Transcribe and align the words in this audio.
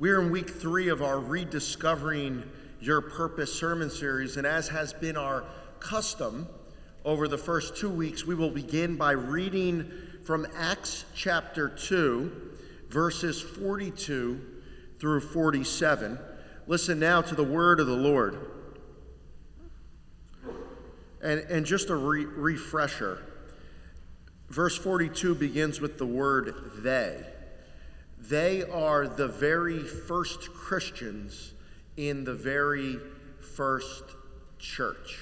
We're 0.00 0.20
in 0.20 0.30
week 0.30 0.48
three 0.48 0.88
of 0.90 1.02
our 1.02 1.18
Rediscovering 1.18 2.44
Your 2.80 3.00
Purpose 3.00 3.52
sermon 3.52 3.90
series, 3.90 4.36
and 4.36 4.46
as 4.46 4.68
has 4.68 4.92
been 4.92 5.16
our 5.16 5.42
custom 5.80 6.46
over 7.04 7.26
the 7.26 7.36
first 7.36 7.76
two 7.76 7.88
weeks, 7.90 8.24
we 8.24 8.36
will 8.36 8.50
begin 8.52 8.94
by 8.94 9.10
reading 9.10 9.90
from 10.24 10.46
Acts 10.56 11.04
chapter 11.16 11.68
2, 11.68 12.30
verses 12.88 13.42
42 13.42 14.40
through 15.00 15.20
47. 15.20 16.18
Listen 16.68 17.00
now 17.00 17.20
to 17.20 17.34
the 17.34 17.42
word 17.42 17.80
of 17.80 17.88
the 17.88 17.96
Lord. 17.96 18.38
And, 21.20 21.40
and 21.40 21.66
just 21.66 21.90
a 21.90 21.96
re- 21.96 22.24
refresher 22.24 23.24
verse 24.48 24.76
42 24.78 25.34
begins 25.34 25.80
with 25.80 25.98
the 25.98 26.06
word 26.06 26.54
they. 26.76 27.24
They 28.20 28.64
are 28.64 29.06
the 29.06 29.28
very 29.28 29.82
first 29.82 30.52
Christians 30.52 31.54
in 31.96 32.24
the 32.24 32.34
very 32.34 32.98
first 33.40 34.04
church. 34.58 35.20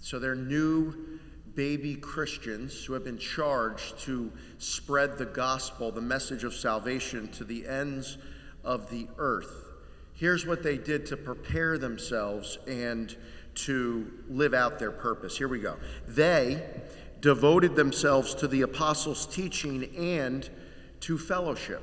So 0.00 0.18
they're 0.18 0.34
new 0.34 1.20
baby 1.54 1.94
Christians 1.96 2.84
who 2.84 2.94
have 2.94 3.04
been 3.04 3.18
charged 3.18 3.98
to 4.00 4.32
spread 4.58 5.18
the 5.18 5.26
gospel, 5.26 5.90
the 5.90 6.00
message 6.00 6.44
of 6.44 6.54
salvation 6.54 7.28
to 7.32 7.44
the 7.44 7.66
ends 7.66 8.18
of 8.64 8.90
the 8.90 9.08
earth. 9.18 9.70
Here's 10.14 10.46
what 10.46 10.62
they 10.62 10.78
did 10.78 11.06
to 11.06 11.16
prepare 11.16 11.76
themselves 11.76 12.58
and 12.66 13.14
to 13.54 14.10
live 14.28 14.54
out 14.54 14.78
their 14.78 14.92
purpose. 14.92 15.36
Here 15.36 15.48
we 15.48 15.58
go. 15.58 15.76
They 16.06 16.62
devoted 17.20 17.76
themselves 17.76 18.34
to 18.36 18.48
the 18.48 18.62
apostles' 18.62 19.26
teaching 19.26 19.94
and 19.96 20.48
to 21.00 21.18
fellowship 21.18 21.82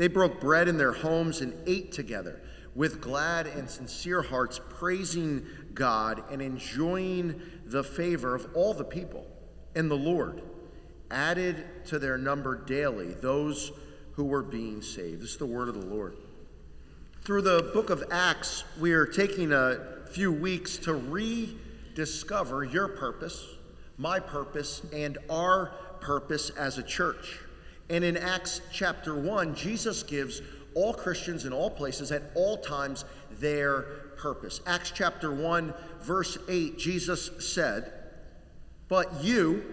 They 0.00 0.08
broke 0.08 0.40
bread 0.40 0.66
in 0.66 0.78
their 0.78 0.94
homes 0.94 1.42
and 1.42 1.52
ate 1.66 1.92
together 1.92 2.40
with 2.74 3.02
glad 3.02 3.46
and 3.46 3.68
sincere 3.68 4.22
hearts, 4.22 4.58
praising 4.70 5.44
God 5.74 6.24
and 6.30 6.40
enjoying 6.40 7.42
the 7.66 7.84
favor 7.84 8.34
of 8.34 8.48
all 8.54 8.72
the 8.72 8.82
people. 8.82 9.26
And 9.74 9.90
the 9.90 9.98
Lord 9.98 10.40
added 11.10 11.84
to 11.88 11.98
their 11.98 12.16
number 12.16 12.56
daily 12.56 13.08
those 13.08 13.72
who 14.12 14.24
were 14.24 14.42
being 14.42 14.80
saved. 14.80 15.20
This 15.20 15.32
is 15.32 15.36
the 15.36 15.44
word 15.44 15.68
of 15.68 15.78
the 15.78 15.86
Lord. 15.86 16.16
Through 17.20 17.42
the 17.42 17.70
book 17.74 17.90
of 17.90 18.02
Acts, 18.10 18.64
we 18.80 18.92
are 18.92 19.04
taking 19.04 19.52
a 19.52 20.06
few 20.10 20.32
weeks 20.32 20.78
to 20.78 20.94
rediscover 20.94 22.64
your 22.64 22.88
purpose, 22.88 23.44
my 23.98 24.18
purpose, 24.18 24.80
and 24.94 25.18
our 25.28 25.74
purpose 26.00 26.48
as 26.48 26.78
a 26.78 26.82
church. 26.82 27.40
And 27.90 28.04
in 28.04 28.16
Acts 28.16 28.60
chapter 28.70 29.16
1, 29.16 29.56
Jesus 29.56 30.04
gives 30.04 30.40
all 30.74 30.94
Christians 30.94 31.44
in 31.44 31.52
all 31.52 31.70
places 31.70 32.12
at 32.12 32.22
all 32.36 32.56
times 32.56 33.04
their 33.32 33.82
purpose. 34.16 34.60
Acts 34.64 34.92
chapter 34.94 35.34
1, 35.34 35.74
verse 36.00 36.38
8, 36.48 36.78
Jesus 36.78 37.30
said, 37.52 37.92
But 38.88 39.24
you, 39.24 39.64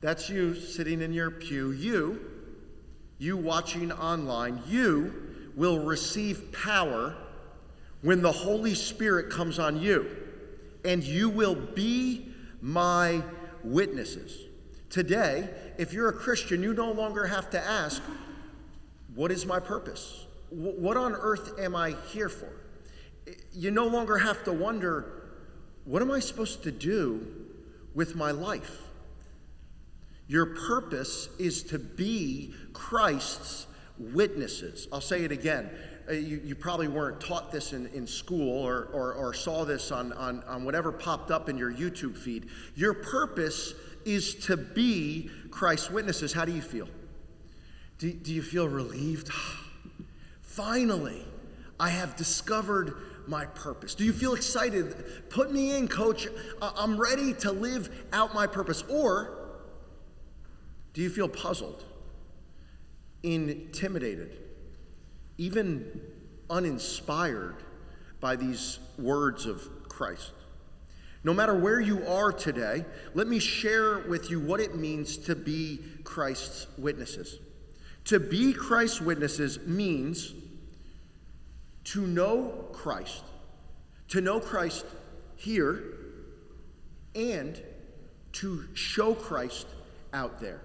that's 0.00 0.28
you 0.28 0.56
sitting 0.56 1.00
in 1.00 1.12
your 1.12 1.30
pew, 1.30 1.70
you, 1.70 2.20
you 3.18 3.36
watching 3.36 3.92
online, 3.92 4.60
you 4.66 5.14
will 5.54 5.84
receive 5.84 6.50
power 6.52 7.14
when 8.00 8.20
the 8.20 8.32
Holy 8.32 8.74
Spirit 8.74 9.30
comes 9.30 9.60
on 9.60 9.80
you, 9.80 10.10
and 10.84 11.04
you 11.04 11.28
will 11.28 11.54
be 11.54 12.34
my 12.60 13.22
witnesses. 13.62 14.48
Today, 14.92 15.48
if 15.78 15.94
you're 15.94 16.10
a 16.10 16.12
Christian, 16.12 16.62
you 16.62 16.74
no 16.74 16.92
longer 16.92 17.24
have 17.24 17.48
to 17.50 17.58
ask, 17.58 18.02
What 19.14 19.32
is 19.32 19.46
my 19.46 19.58
purpose? 19.58 20.26
What 20.50 20.98
on 20.98 21.14
earth 21.14 21.58
am 21.58 21.74
I 21.74 21.96
here 22.12 22.28
for? 22.28 22.50
You 23.54 23.70
no 23.70 23.86
longer 23.86 24.18
have 24.18 24.44
to 24.44 24.52
wonder, 24.52 25.30
What 25.86 26.02
am 26.02 26.10
I 26.10 26.20
supposed 26.20 26.62
to 26.64 26.70
do 26.70 27.26
with 27.94 28.14
my 28.14 28.32
life? 28.32 28.82
Your 30.28 30.44
purpose 30.44 31.30
is 31.38 31.62
to 31.64 31.78
be 31.78 32.52
Christ's 32.74 33.66
witnesses. 33.98 34.88
I'll 34.92 35.00
say 35.00 35.24
it 35.24 35.32
again. 35.32 35.70
Uh, 36.06 36.12
you, 36.12 36.40
you, 36.44 36.54
probably 36.56 36.88
weren't 36.88 37.20
taught 37.20 37.52
this 37.52 37.72
in, 37.72 37.86
in 37.94 38.08
school 38.08 38.66
or, 38.66 38.88
or, 38.92 39.14
or 39.14 39.32
saw 39.32 39.64
this 39.64 39.92
on, 39.92 40.12
on, 40.14 40.42
on 40.48 40.64
whatever 40.64 40.90
popped 40.90 41.30
up 41.30 41.48
in 41.48 41.56
your 41.56 41.72
YouTube 41.72 42.16
feed. 42.16 42.48
Your 42.74 42.92
purpose 42.92 43.72
is 44.04 44.34
to 44.46 44.56
be 44.56 45.30
Christ's 45.50 45.90
witnesses. 45.90 46.32
How 46.32 46.44
do 46.44 46.52
you 46.52 46.62
feel? 46.62 46.88
Do, 47.98 48.12
do 48.12 48.32
you 48.32 48.42
feel 48.42 48.68
relieved? 48.68 49.30
Finally, 50.42 51.24
I 51.78 51.90
have 51.90 52.16
discovered 52.16 52.94
my 53.26 53.46
purpose. 53.46 53.94
Do 53.94 54.04
you 54.04 54.12
feel 54.12 54.34
excited? 54.34 55.30
Put 55.30 55.52
me 55.52 55.76
in, 55.76 55.88
coach. 55.88 56.28
I'm 56.60 56.96
ready 56.98 57.34
to 57.34 57.52
live 57.52 58.04
out 58.12 58.34
my 58.34 58.46
purpose. 58.46 58.82
Or 58.88 59.38
do 60.92 61.00
you 61.00 61.10
feel 61.10 61.28
puzzled, 61.28 61.84
intimidated, 63.22 64.36
even 65.38 66.00
uninspired 66.50 67.56
by 68.20 68.36
these 68.36 68.78
words 68.98 69.46
of 69.46 69.88
Christ? 69.88 70.32
No 71.24 71.32
matter 71.32 71.54
where 71.54 71.80
you 71.80 72.06
are 72.06 72.32
today, 72.32 72.84
let 73.14 73.28
me 73.28 73.38
share 73.38 74.00
with 74.00 74.30
you 74.30 74.40
what 74.40 74.60
it 74.60 74.74
means 74.74 75.16
to 75.18 75.36
be 75.36 75.80
Christ's 76.02 76.66
witnesses. 76.76 77.38
To 78.06 78.18
be 78.18 78.52
Christ's 78.52 79.00
witnesses 79.00 79.60
means 79.64 80.34
to 81.84 82.06
know 82.06 82.66
Christ, 82.72 83.22
to 84.08 84.20
know 84.20 84.40
Christ 84.40 84.84
here, 85.36 85.82
and 87.14 87.60
to 88.32 88.64
show 88.74 89.14
Christ 89.14 89.66
out 90.12 90.40
there. 90.40 90.60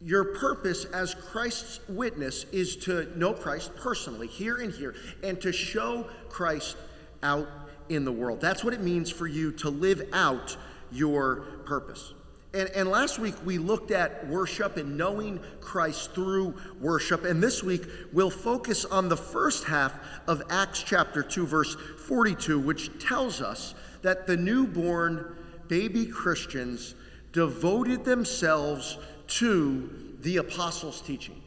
Your 0.00 0.24
purpose 0.24 0.84
as 0.86 1.14
Christ's 1.14 1.80
witness 1.88 2.44
is 2.52 2.76
to 2.76 3.10
know 3.16 3.32
Christ 3.32 3.74
personally, 3.76 4.26
here 4.26 4.56
and 4.58 4.72
here, 4.72 4.94
and 5.22 5.40
to 5.40 5.52
show 5.52 6.06
Christ 6.28 6.76
out 7.22 7.48
in 7.88 8.04
the 8.04 8.12
world. 8.12 8.40
That's 8.40 8.64
what 8.64 8.74
it 8.74 8.80
means 8.80 9.10
for 9.10 9.26
you 9.26 9.52
to 9.52 9.70
live 9.70 10.08
out 10.12 10.56
your 10.92 11.36
purpose. 11.64 12.12
And, 12.54 12.70
and, 12.70 12.88
last 12.88 13.18
week 13.18 13.34
we 13.44 13.58
looked 13.58 13.90
at 13.90 14.26
worship 14.28 14.78
and 14.78 14.96
knowing 14.96 15.40
Christ 15.60 16.14
through 16.14 16.54
worship. 16.80 17.24
And 17.24 17.42
this 17.42 17.62
week 17.62 17.82
we'll 18.12 18.30
focus 18.30 18.84
on 18.86 19.08
the 19.08 19.16
first 19.16 19.64
half 19.64 19.92
of 20.26 20.42
Acts 20.48 20.82
chapter 20.82 21.22
2, 21.22 21.46
verse 21.46 21.76
42, 22.06 22.58
which 22.58 22.98
tells 22.98 23.42
us 23.42 23.74
that 24.00 24.26
the 24.26 24.36
newborn 24.36 25.36
baby 25.68 26.06
Christians 26.06 26.94
devoted 27.32 28.04
themselves 28.04 28.96
to 29.26 30.16
the 30.20 30.38
apostles' 30.38 31.02
teaching. 31.02 31.42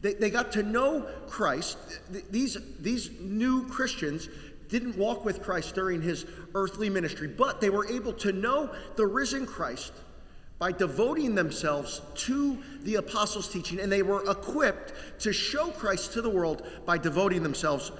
They, 0.00 0.14
they 0.14 0.30
got 0.30 0.52
to 0.52 0.62
know 0.62 1.06
Christ. 1.26 1.76
These, 2.30 2.56
these 2.78 3.10
new 3.20 3.66
Christians 3.68 4.28
didn't 4.74 4.98
walk 4.98 5.24
with 5.24 5.40
Christ 5.40 5.76
during 5.76 6.02
his 6.02 6.26
earthly 6.52 6.90
ministry, 6.90 7.28
but 7.28 7.60
they 7.60 7.70
were 7.70 7.86
able 7.86 8.12
to 8.14 8.32
know 8.32 8.74
the 8.96 9.06
risen 9.06 9.46
Christ 9.46 9.92
by 10.58 10.72
devoting 10.72 11.36
themselves 11.36 12.02
to 12.16 12.58
the 12.82 12.96
apostles' 12.96 13.48
teaching, 13.48 13.78
and 13.78 13.92
they 13.92 14.02
were 14.02 14.28
equipped 14.28 15.20
to 15.20 15.32
show 15.32 15.68
Christ 15.68 16.12
to 16.14 16.22
the 16.22 16.28
world 16.28 16.66
by 16.84 16.98
devoting 16.98 17.44
themselves 17.44 17.92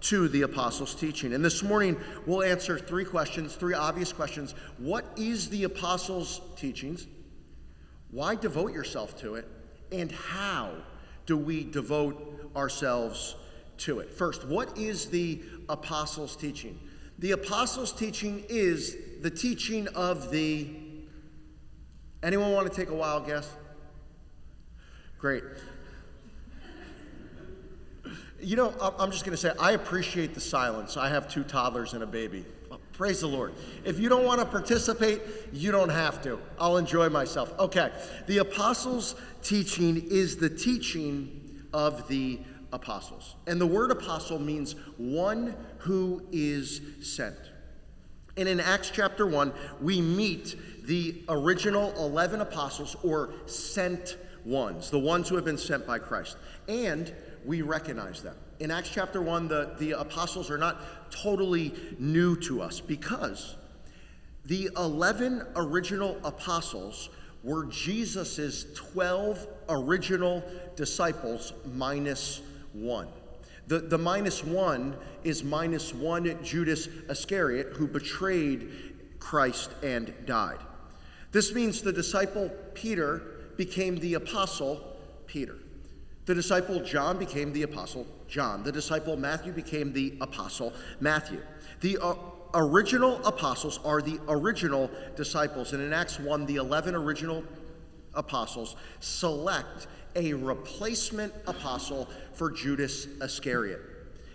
to 0.00 0.26
the 0.28 0.40
apostles' 0.40 0.94
teaching. 0.94 1.34
And 1.34 1.44
this 1.44 1.62
morning, 1.62 2.00
we'll 2.24 2.42
answer 2.42 2.78
three 2.78 3.04
questions, 3.04 3.54
three 3.54 3.74
obvious 3.74 4.10
questions. 4.10 4.54
What 4.78 5.04
is 5.18 5.50
the 5.50 5.64
apostles' 5.64 6.40
teachings? 6.56 7.06
Why 8.10 8.36
devote 8.36 8.72
yourself 8.72 9.20
to 9.20 9.34
it? 9.34 9.46
And 9.90 10.10
how 10.10 10.70
do 11.26 11.36
we 11.36 11.62
devote 11.64 12.50
ourselves 12.56 13.36
to 13.84 14.00
it? 14.00 14.10
First, 14.10 14.46
what 14.46 14.76
is 14.76 15.06
the 15.06 15.40
apostles' 15.68 16.36
teaching. 16.36 16.78
The 17.18 17.32
apostles' 17.32 17.92
teaching 17.92 18.44
is 18.48 18.96
the 19.20 19.30
teaching 19.30 19.88
of 19.88 20.30
the. 20.30 20.68
Anyone 22.22 22.52
want 22.52 22.70
to 22.70 22.76
take 22.76 22.90
a 22.90 22.94
wild 22.94 23.26
guess? 23.26 23.50
Great. 25.18 25.42
You 28.40 28.56
know, 28.56 28.74
I'm 28.98 29.12
just 29.12 29.24
going 29.24 29.36
to 29.36 29.40
say, 29.40 29.52
I 29.58 29.72
appreciate 29.72 30.34
the 30.34 30.40
silence. 30.40 30.96
I 30.96 31.08
have 31.08 31.28
two 31.28 31.44
toddlers 31.44 31.94
and 31.94 32.02
a 32.02 32.06
baby. 32.06 32.44
Praise 32.92 33.20
the 33.20 33.28
Lord. 33.28 33.54
If 33.84 34.00
you 34.00 34.08
don't 34.08 34.24
want 34.24 34.40
to 34.40 34.46
participate, 34.46 35.22
you 35.52 35.70
don't 35.70 35.88
have 35.88 36.22
to. 36.24 36.40
I'll 36.58 36.76
enjoy 36.76 37.08
myself. 37.08 37.56
Okay. 37.58 37.90
The 38.26 38.38
apostles' 38.38 39.14
teaching 39.42 40.08
is 40.10 40.36
the 40.36 40.50
teaching 40.50 41.62
of 41.72 42.08
the 42.08 42.40
apostles. 42.72 43.36
And 43.46 43.60
the 43.60 43.66
word 43.66 43.90
apostle 43.90 44.38
means 44.38 44.74
one 44.96 45.54
who 45.78 46.22
is 46.32 46.80
sent. 47.00 47.36
And 48.36 48.48
in 48.48 48.60
Acts 48.60 48.90
chapter 48.90 49.26
1, 49.26 49.52
we 49.80 50.00
meet 50.00 50.56
the 50.86 51.22
original 51.28 51.92
11 51.96 52.40
apostles 52.40 52.96
or 53.02 53.34
sent 53.46 54.16
ones, 54.44 54.90
the 54.90 54.98
ones 54.98 55.28
who 55.28 55.36
have 55.36 55.44
been 55.44 55.58
sent 55.58 55.86
by 55.86 55.98
Christ. 55.98 56.36
And 56.66 57.14
we 57.44 57.62
recognize 57.62 58.22
them. 58.22 58.36
In 58.58 58.70
Acts 58.70 58.90
chapter 58.90 59.20
1, 59.20 59.48
the, 59.48 59.74
the 59.78 59.92
apostles 59.92 60.50
are 60.50 60.58
not 60.58 61.10
totally 61.10 61.74
new 61.98 62.36
to 62.40 62.62
us 62.62 62.80
because 62.80 63.56
the 64.44 64.70
11 64.76 65.42
original 65.56 66.18
apostles 66.24 67.10
were 67.42 67.66
Jesus's 67.66 68.66
12 68.74 69.46
original 69.68 70.44
disciples 70.76 71.52
minus 71.74 72.40
one. 72.72 73.08
The, 73.66 73.78
the 73.78 73.98
minus 73.98 74.44
one 74.44 74.96
is 75.24 75.44
minus 75.44 75.94
one 75.94 76.42
Judas 76.42 76.88
Iscariot 77.08 77.68
who 77.74 77.86
betrayed 77.86 78.70
Christ 79.18 79.70
and 79.82 80.12
died. 80.26 80.58
This 81.30 81.54
means 81.54 81.80
the 81.80 81.92
disciple 81.92 82.50
Peter 82.74 83.22
became 83.56 83.96
the 83.98 84.14
apostle 84.14 84.96
Peter. 85.26 85.56
The 86.26 86.34
disciple 86.34 86.80
John 86.80 87.18
became 87.18 87.52
the 87.52 87.62
apostle 87.62 88.06
John. 88.28 88.62
The 88.62 88.72
disciple 88.72 89.16
Matthew 89.16 89.52
became 89.52 89.92
the 89.92 90.14
apostle 90.20 90.72
Matthew. 91.00 91.40
The 91.80 91.98
uh, 91.98 92.14
original 92.54 93.24
apostles 93.26 93.80
are 93.84 94.00
the 94.00 94.20
original 94.28 94.90
disciples. 95.16 95.72
And 95.72 95.82
in 95.82 95.92
Acts 95.92 96.18
1, 96.18 96.46
the 96.46 96.56
11 96.56 96.94
original 96.94 97.42
apostles 98.14 98.76
select 99.00 99.86
a 100.14 100.34
replacement 100.34 101.32
apostle 101.46 102.08
for 102.34 102.50
Judas 102.50 103.06
Iscariot. 103.20 103.80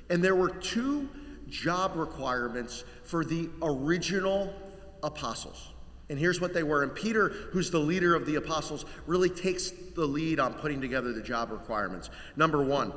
And 0.10 0.24
there 0.24 0.36
were 0.36 0.50
two 0.50 1.10
job 1.50 1.96
requirements 1.96 2.84
for 3.04 3.24
the 3.24 3.50
original 3.62 4.54
apostles. 5.04 5.70
And 6.10 6.18
here's 6.18 6.40
what 6.40 6.54
they 6.54 6.64
were. 6.64 6.84
And 6.84 6.96
Peter, 6.96 7.30
who's 7.30 7.70
the 7.70 7.80
leader 7.80 8.16
of 8.16 8.26
the 8.26 8.36
apostles, 8.36 8.86
really 9.06 9.30
takes 9.30 9.72
the 9.72 10.06
lead 10.06 10.40
on 10.40 10.54
putting 10.54 10.80
together 10.80 11.12
the 11.12 11.22
job 11.22 11.52
requirements. 11.52 12.10
Number 12.36 12.64
one, 12.64 12.94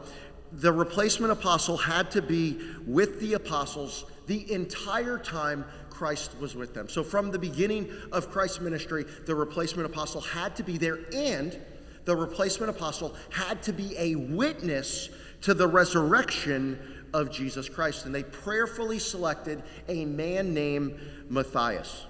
the 0.52 0.72
replacement 0.72 1.32
apostle 1.32 1.76
had 1.76 2.10
to 2.12 2.22
be 2.22 2.58
with 2.86 3.20
the 3.20 3.34
apostles 3.34 4.04
the 4.26 4.52
entire 4.52 5.18
time 5.18 5.64
Christ 6.00 6.34
was 6.40 6.56
with 6.56 6.72
them. 6.72 6.88
So, 6.88 7.04
from 7.04 7.30
the 7.30 7.38
beginning 7.38 7.92
of 8.10 8.30
Christ's 8.30 8.62
ministry, 8.62 9.04
the 9.26 9.34
replacement 9.34 9.84
apostle 9.84 10.22
had 10.22 10.56
to 10.56 10.62
be 10.62 10.78
there, 10.78 11.00
and 11.14 11.60
the 12.06 12.16
replacement 12.16 12.70
apostle 12.70 13.14
had 13.28 13.62
to 13.64 13.72
be 13.74 13.94
a 13.98 14.14
witness 14.14 15.10
to 15.42 15.52
the 15.52 15.68
resurrection 15.68 16.78
of 17.12 17.30
Jesus 17.30 17.68
Christ. 17.68 18.06
And 18.06 18.14
they 18.14 18.22
prayerfully 18.22 18.98
selected 18.98 19.62
a 19.88 20.06
man 20.06 20.54
named 20.54 20.98
Matthias. 21.28 22.06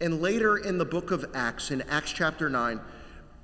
And 0.00 0.22
later 0.22 0.56
in 0.56 0.78
the 0.78 0.84
book 0.84 1.10
of 1.10 1.32
Acts, 1.34 1.72
in 1.72 1.82
Acts 1.90 2.12
chapter 2.12 2.48
9, 2.48 2.80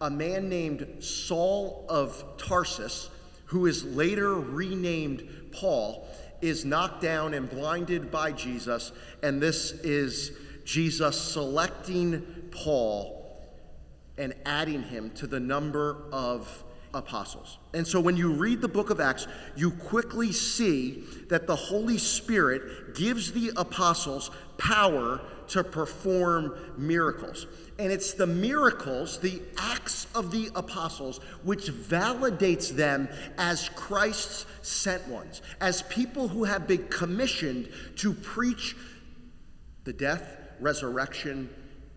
a 0.01 0.11
man 0.11 0.49
named 0.49 1.03
Saul 1.03 1.85
of 1.89 2.23
Tarsus, 2.39 3.11
who 3.47 3.67
is 3.67 3.83
later 3.83 4.33
renamed 4.33 5.29
Paul, 5.51 6.07
is 6.41 6.65
knocked 6.65 7.01
down 7.01 7.35
and 7.35 7.49
blinded 7.49 8.11
by 8.11 8.33
Jesus. 8.33 8.93
And 9.23 9.41
this 9.41 9.73
is 9.73 10.33
Jesus 10.65 11.21
selecting 11.21 12.23
Paul 12.51 13.17
and 14.19 14.35
adding 14.45 14.83
him 14.83 15.11
to 15.11 15.27
the 15.27 15.41
number 15.41 16.05
of 16.13 16.65
apostles. 16.95 17.59
And 17.75 17.87
so 17.87 18.01
when 18.01 18.17
you 18.17 18.33
read 18.33 18.61
the 18.61 18.69
book 18.69 18.91
of 18.91 19.01
Acts, 19.01 19.27
you 19.55 19.71
quickly 19.71 20.33
see 20.33 21.05
that 21.29 21.47
the 21.47 21.57
Holy 21.57 21.99
Spirit 21.99 22.95
gives 22.95 23.33
the 23.33 23.53
apostles 23.57 24.31
power 24.57 25.21
to 25.49 25.65
perform 25.65 26.55
miracles. 26.77 27.47
And 27.79 27.93
it's 27.93 28.15
the 28.15 28.27
miracles, 28.27 29.19
the 29.19 29.43
acts 29.59 30.07
of 30.15 30.31
the 30.31 30.51
apostles, 30.55 31.19
which 31.43 31.67
validates 31.67 32.71
them 32.71 33.09
as 33.37 33.69
Christ's 33.71 34.47
sent 34.63 35.07
ones, 35.09 35.43
as 35.61 35.83
people 35.83 36.29
who 36.29 36.45
have 36.45 36.67
been 36.67 36.87
commissioned 36.89 37.69
to 37.97 38.13
preach 38.13 38.77
the 39.85 39.93
death, 39.93 40.37
resurrection, 40.61 41.51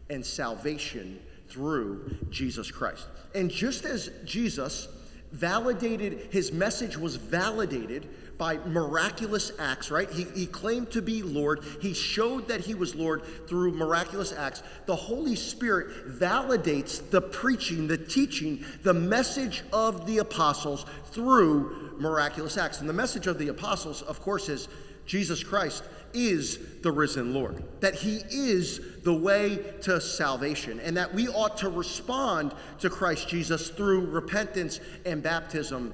and 0.09 0.25
salvation 0.25 1.19
through 1.47 2.17
Jesus 2.29 2.71
Christ. 2.71 3.07
And 3.33 3.49
just 3.49 3.85
as 3.85 4.09
Jesus 4.25 4.87
validated, 5.31 6.27
his 6.31 6.51
message 6.51 6.97
was 6.97 7.15
validated 7.15 8.07
by 8.39 8.57
miraculous 8.65 9.51
acts, 9.59 9.91
right? 9.91 10.09
He, 10.09 10.23
he 10.23 10.47
claimed 10.47 10.89
to 10.91 11.01
be 11.01 11.21
Lord. 11.21 11.61
He 11.81 11.93
showed 11.93 12.47
that 12.47 12.61
he 12.61 12.73
was 12.73 12.95
Lord 12.95 13.21
through 13.47 13.73
miraculous 13.73 14.31
acts. 14.31 14.63
The 14.85 14.95
Holy 14.95 15.35
Spirit 15.35 16.07
validates 16.07 17.07
the 17.11 17.21
preaching, 17.21 17.85
the 17.85 17.97
teaching, 17.97 18.63
the 18.81 18.93
message 18.93 19.63
of 19.73 20.07
the 20.07 20.19
apostles 20.19 20.85
through 21.11 21.97
miraculous 21.99 22.57
acts. 22.57 22.79
And 22.79 22.87
the 22.87 22.93
message 22.93 23.27
of 23.27 23.37
the 23.37 23.49
apostles, 23.49 24.01
of 24.03 24.21
course, 24.21 24.47
is 24.47 24.69
Jesus 25.05 25.43
Christ 25.43 25.83
is 26.13 26.59
the 26.81 26.91
risen 26.91 27.33
Lord, 27.33 27.61
that 27.81 27.95
he 27.95 28.21
is 28.31 29.01
the 29.03 29.13
way 29.13 29.57
to 29.81 29.99
salvation, 29.99 30.79
and 30.79 30.95
that 30.95 31.13
we 31.13 31.27
ought 31.27 31.57
to 31.57 31.69
respond 31.69 32.53
to 32.79 32.89
Christ 32.89 33.27
Jesus 33.27 33.69
through 33.69 34.05
repentance 34.05 34.79
and 35.05 35.21
baptism. 35.21 35.93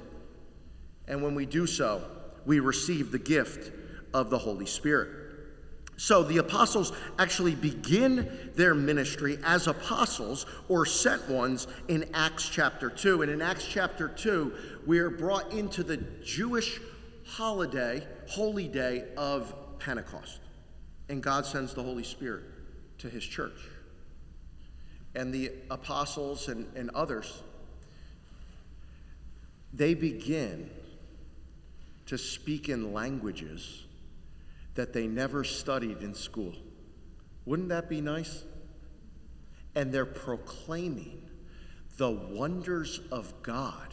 And 1.08 1.24
when 1.24 1.34
we 1.34 1.44
do 1.44 1.66
so, 1.66 2.04
we 2.46 2.60
receive 2.60 3.10
the 3.10 3.18
gift 3.18 3.72
of 4.14 4.30
the 4.30 4.38
Holy 4.38 4.66
Spirit. 4.66 5.26
So 5.98 6.22
the 6.22 6.38
apostles 6.38 6.92
actually 7.18 7.54
begin 7.54 8.50
their 8.54 8.74
ministry 8.74 9.38
as 9.44 9.66
apostles 9.66 10.44
or 10.68 10.84
sent 10.84 11.28
ones 11.28 11.66
in 11.88 12.08
Acts 12.12 12.48
chapter 12.48 12.90
2. 12.90 13.22
And 13.22 13.30
in 13.30 13.40
Acts 13.40 13.66
chapter 13.66 14.08
2, 14.08 14.52
we 14.86 14.98
are 14.98 15.10
brought 15.10 15.52
into 15.52 15.82
the 15.82 15.96
Jewish 16.22 16.80
holiday, 17.24 18.06
holy 18.28 18.68
day 18.68 19.04
of 19.16 19.54
Pentecost. 19.78 20.40
And 21.08 21.22
God 21.22 21.46
sends 21.46 21.72
the 21.72 21.82
Holy 21.82 22.04
Spirit 22.04 22.44
to 22.98 23.08
his 23.08 23.24
church. 23.24 23.58
And 25.14 25.32
the 25.32 25.50
apostles 25.70 26.48
and, 26.48 26.66
and 26.76 26.90
others, 26.90 27.42
they 29.72 29.94
begin 29.94 30.68
to 32.06 32.16
speak 32.16 32.68
in 32.68 32.92
languages 32.92 33.84
that 34.74 34.92
they 34.92 35.06
never 35.06 35.44
studied 35.44 36.02
in 36.02 36.14
school. 36.14 36.54
Wouldn't 37.44 37.68
that 37.70 37.88
be 37.88 38.00
nice? 38.00 38.44
And 39.74 39.92
they're 39.92 40.06
proclaiming 40.06 41.22
the 41.96 42.10
wonders 42.10 43.00
of 43.10 43.32
God 43.42 43.88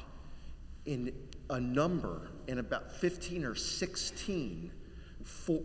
in 0.85 1.13
a 1.49 1.59
number, 1.59 2.29
in 2.47 2.59
about 2.59 2.91
15 2.91 3.45
or 3.45 3.55
16 3.55 4.71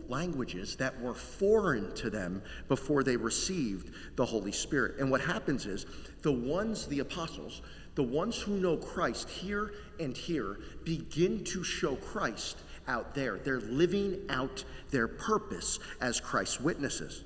languages 0.07 0.77
that 0.77 0.99
were 1.01 1.13
foreign 1.13 1.93
to 1.95 2.09
them 2.09 2.41
before 2.67 3.03
they 3.03 3.17
received 3.17 3.93
the 4.15 4.25
Holy 4.25 4.53
Spirit. 4.53 4.99
And 4.99 5.11
what 5.11 5.21
happens 5.21 5.65
is 5.65 5.85
the 6.21 6.31
ones, 6.31 6.87
the 6.87 6.99
apostles, 6.99 7.61
the 7.99 8.03
ones 8.03 8.39
who 8.39 8.53
know 8.53 8.77
Christ 8.77 9.29
here 9.29 9.73
and 9.99 10.15
here 10.15 10.57
begin 10.85 11.43
to 11.43 11.65
show 11.65 11.97
Christ 11.97 12.57
out 12.87 13.13
there. 13.13 13.39
They're 13.39 13.59
living 13.59 14.21
out 14.29 14.63
their 14.89 15.09
purpose 15.09 15.79
as 15.99 16.21
Christ's 16.21 16.61
witnesses. 16.61 17.25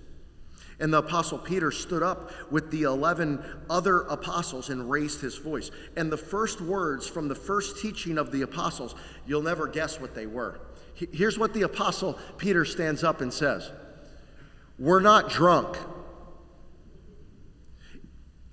And 0.80 0.92
the 0.92 0.98
apostle 0.98 1.38
Peter 1.38 1.70
stood 1.70 2.02
up 2.02 2.32
with 2.52 2.72
the 2.72 2.84
11 2.84 3.46
other 3.70 4.02
apostles 4.02 4.72
and 4.72 4.90
raised 4.90 5.22
his 5.22 5.38
voice. 5.38 5.70
And 5.96 6.12
the 6.12 6.18
first 6.18 6.60
words 6.60 7.08
from 7.08 7.28
the 7.28 7.36
first 7.36 7.80
teaching 7.80 8.18
of 8.18 8.32
the 8.32 8.42
apostles, 8.42 8.96
you'll 9.28 9.44
never 9.44 9.68
guess 9.68 10.02
what 10.02 10.16
they 10.16 10.26
were. 10.26 10.60
Here's 10.96 11.38
what 11.38 11.54
the 11.54 11.62
apostle 11.62 12.18
Peter 12.40 12.66
stands 12.66 13.04
up 13.04 13.22
and 13.22 13.32
says 13.32 13.72
We're 14.80 15.02
not 15.02 15.30
drunk. 15.30 15.78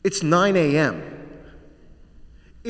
It's 0.05 0.23
9 0.23 0.57
a.m. 0.57 1.20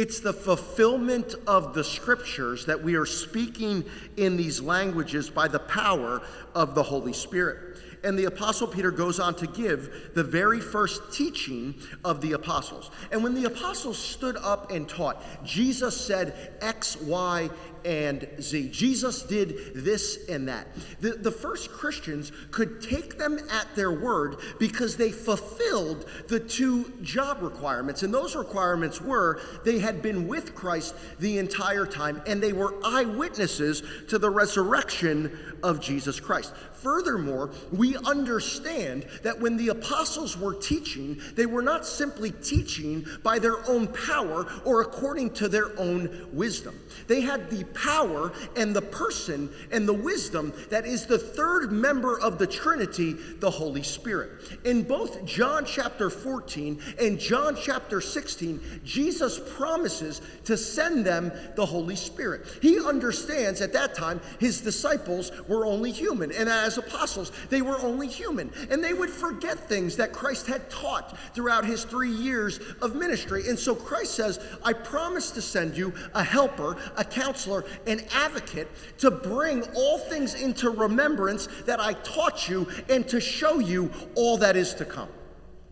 It's 0.00 0.20
the 0.20 0.32
fulfillment 0.32 1.34
of 1.46 1.74
the 1.74 1.84
scriptures 1.84 2.64
that 2.64 2.82
we 2.82 2.94
are 2.94 3.04
speaking 3.04 3.84
in 4.16 4.38
these 4.38 4.58
languages 4.58 5.28
by 5.28 5.46
the 5.46 5.58
power 5.58 6.22
of 6.54 6.74
the 6.74 6.82
Holy 6.82 7.12
Spirit. 7.12 7.76
And 8.02 8.18
the 8.18 8.24
Apostle 8.24 8.66
Peter 8.66 8.90
goes 8.90 9.20
on 9.20 9.34
to 9.34 9.46
give 9.46 10.12
the 10.14 10.24
very 10.24 10.58
first 10.58 11.12
teaching 11.12 11.74
of 12.02 12.22
the 12.22 12.32
apostles. 12.32 12.90
And 13.12 13.22
when 13.22 13.34
the 13.34 13.44
apostles 13.44 13.98
stood 13.98 14.38
up 14.38 14.70
and 14.70 14.88
taught, 14.88 15.22
Jesus 15.44 16.00
said 16.00 16.56
X, 16.62 16.96
Y, 16.96 17.50
and 17.84 18.28
Z. 18.40 18.70
Jesus 18.70 19.22
did 19.22 19.74
this 19.74 20.28
and 20.28 20.48
that. 20.48 20.68
The, 21.00 21.12
the 21.12 21.30
first 21.30 21.70
Christians 21.70 22.32
could 22.50 22.80
take 22.80 23.18
them 23.18 23.38
at 23.50 23.74
their 23.74 23.92
word 23.92 24.36
because 24.58 24.96
they 24.96 25.10
fulfilled 25.10 26.06
the 26.28 26.40
two 26.40 26.92
job 27.02 27.42
requirements. 27.42 28.02
And 28.02 28.12
those 28.12 28.36
requirements 28.36 29.00
were 29.00 29.40
they 29.64 29.78
had 29.78 30.02
been 30.02 30.26
with 30.26 30.54
Christ 30.54 30.94
the 31.18 31.38
entire 31.38 31.86
time 31.86 32.22
and 32.26 32.42
they 32.42 32.52
were 32.52 32.74
eyewitnesses 32.84 33.82
to 34.08 34.18
the 34.18 34.30
resurrection 34.30 35.38
of 35.62 35.80
Jesus 35.80 36.20
Christ. 36.20 36.54
Furthermore, 36.72 37.50
we 37.70 37.96
understand 37.96 39.06
that 39.22 39.38
when 39.38 39.58
the 39.58 39.68
apostles 39.68 40.38
were 40.38 40.54
teaching, 40.54 41.20
they 41.34 41.44
were 41.44 41.60
not 41.60 41.84
simply 41.84 42.30
teaching 42.30 43.04
by 43.22 43.38
their 43.38 43.68
own 43.68 43.86
power 43.88 44.46
or 44.64 44.80
according 44.80 45.30
to 45.34 45.48
their 45.48 45.78
own 45.78 46.28
wisdom. 46.32 46.80
They 47.06 47.20
had 47.20 47.50
the 47.50 47.64
power 47.74 48.32
and 48.56 48.74
the 48.74 48.82
person 48.82 49.50
and 49.70 49.88
the 49.88 49.94
wisdom 49.94 50.52
that 50.70 50.86
is 50.86 51.06
the 51.06 51.18
third 51.18 51.72
member 51.72 52.18
of 52.18 52.38
the 52.38 52.46
Trinity, 52.46 53.12
the 53.12 53.50
Holy 53.50 53.82
Spirit. 53.82 54.30
In 54.64 54.82
both 54.82 55.24
John 55.24 55.64
chapter 55.64 56.10
14 56.10 56.80
and 57.00 57.18
John 57.18 57.56
chapter 57.60 58.00
16, 58.00 58.80
Jesus 58.84 59.40
promises 59.56 60.20
to 60.44 60.56
send 60.56 61.04
them 61.04 61.32
the 61.56 61.66
Holy 61.66 61.96
Spirit. 61.96 62.46
He 62.62 62.78
understands 62.84 63.60
at 63.60 63.72
that 63.72 63.94
time 63.94 64.20
his 64.38 64.60
disciples 64.60 65.32
were 65.48 65.66
only 65.66 65.90
human. 65.90 66.32
And 66.32 66.48
as 66.48 66.78
apostles. 66.78 67.32
They 67.48 67.62
were 67.62 67.78
only 67.78 68.08
human, 68.08 68.50
and 68.70 68.82
they 68.82 68.92
would 68.92 69.10
forget 69.10 69.58
things 69.68 69.96
that 69.96 70.12
Christ 70.12 70.46
had 70.46 70.68
taught 70.70 71.16
throughout 71.34 71.64
his 71.64 71.84
three 71.84 72.10
years 72.10 72.60
of 72.82 72.94
ministry. 72.94 73.48
And 73.48 73.58
so 73.58 73.74
Christ 73.74 74.14
says, 74.14 74.40
I 74.62 74.72
promise 74.72 75.30
to 75.32 75.42
send 75.42 75.76
you 75.76 75.92
a 76.14 76.22
helper, 76.22 76.76
a 76.96 77.04
counselor, 77.04 77.59
an 77.86 78.02
advocate 78.12 78.68
to 78.98 79.10
bring 79.10 79.62
all 79.74 79.98
things 79.98 80.34
into 80.34 80.70
remembrance 80.70 81.48
that 81.66 81.80
I 81.80 81.94
taught 81.94 82.48
you 82.48 82.68
and 82.88 83.06
to 83.08 83.20
show 83.20 83.58
you 83.58 83.90
all 84.14 84.36
that 84.38 84.56
is 84.56 84.74
to 84.74 84.84
come. 84.84 85.08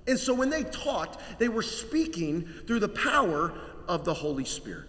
And 0.07 0.19
so 0.19 0.33
when 0.33 0.51
they 0.51 0.65
taught, 0.65 1.21
they 1.39 1.49
were 1.49 1.63
speaking 1.63 2.49
through 2.67 2.81
the 2.81 2.89
power 2.89 3.53
of 3.87 4.05
the 4.05 4.15
Holy 4.15 4.45
Spirit. 4.45 4.89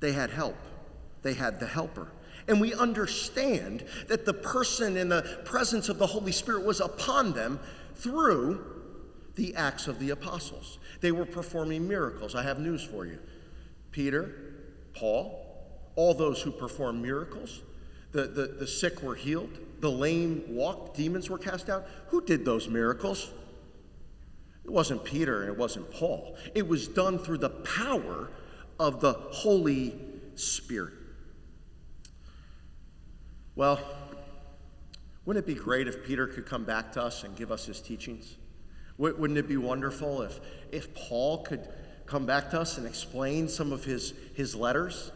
They 0.00 0.12
had 0.12 0.30
help, 0.30 0.56
they 1.22 1.34
had 1.34 1.58
the 1.60 1.66
helper. 1.66 2.08
And 2.48 2.60
we 2.60 2.74
understand 2.74 3.84
that 4.06 4.24
the 4.24 4.34
person 4.34 4.96
and 4.96 5.10
the 5.10 5.40
presence 5.44 5.88
of 5.88 5.98
the 5.98 6.06
Holy 6.06 6.30
Spirit 6.30 6.64
was 6.64 6.80
upon 6.80 7.32
them 7.32 7.58
through 7.96 8.64
the 9.34 9.54
acts 9.56 9.88
of 9.88 9.98
the 9.98 10.10
apostles. 10.10 10.78
They 11.00 11.12
were 11.12 11.26
performing 11.26 11.88
miracles. 11.88 12.34
I 12.34 12.42
have 12.42 12.58
news 12.58 12.82
for 12.82 13.04
you 13.06 13.18
Peter, 13.90 14.45
Paul, 14.96 15.42
all 15.94 16.14
those 16.14 16.42
who 16.42 16.50
performed 16.50 17.02
miracles, 17.02 17.62
the, 18.12 18.22
the, 18.22 18.46
the 18.46 18.66
sick 18.66 19.02
were 19.02 19.14
healed, 19.14 19.58
the 19.80 19.90
lame 19.90 20.44
walked, 20.48 20.96
demons 20.96 21.28
were 21.28 21.38
cast 21.38 21.68
out. 21.68 21.86
Who 22.08 22.20
did 22.20 22.44
those 22.44 22.68
miracles? 22.68 23.30
It 24.64 24.70
wasn't 24.70 25.04
Peter 25.04 25.42
and 25.42 25.50
it 25.50 25.56
wasn't 25.56 25.90
Paul. 25.92 26.36
It 26.54 26.66
was 26.66 26.88
done 26.88 27.18
through 27.18 27.38
the 27.38 27.50
power 27.50 28.30
of 28.80 29.00
the 29.00 29.12
Holy 29.12 29.94
Spirit. 30.34 30.94
Well, 33.54 33.80
wouldn't 35.24 35.44
it 35.44 35.46
be 35.46 35.58
great 35.58 35.88
if 35.88 36.04
Peter 36.04 36.26
could 36.26 36.46
come 36.46 36.64
back 36.64 36.92
to 36.92 37.02
us 37.02 37.24
and 37.24 37.36
give 37.36 37.50
us 37.50 37.66
his 37.66 37.80
teachings? 37.80 38.36
Wouldn't 38.98 39.38
it 39.38 39.48
be 39.48 39.56
wonderful 39.56 40.22
if, 40.22 40.40
if 40.72 40.94
Paul 40.94 41.42
could 41.42 41.68
come 42.06 42.26
back 42.26 42.50
to 42.50 42.60
us 42.60 42.78
and 42.78 42.86
explain 42.86 43.48
some 43.48 43.72
of 43.72 43.84
his, 43.84 44.14
his 44.34 44.54
letters? 44.54 45.12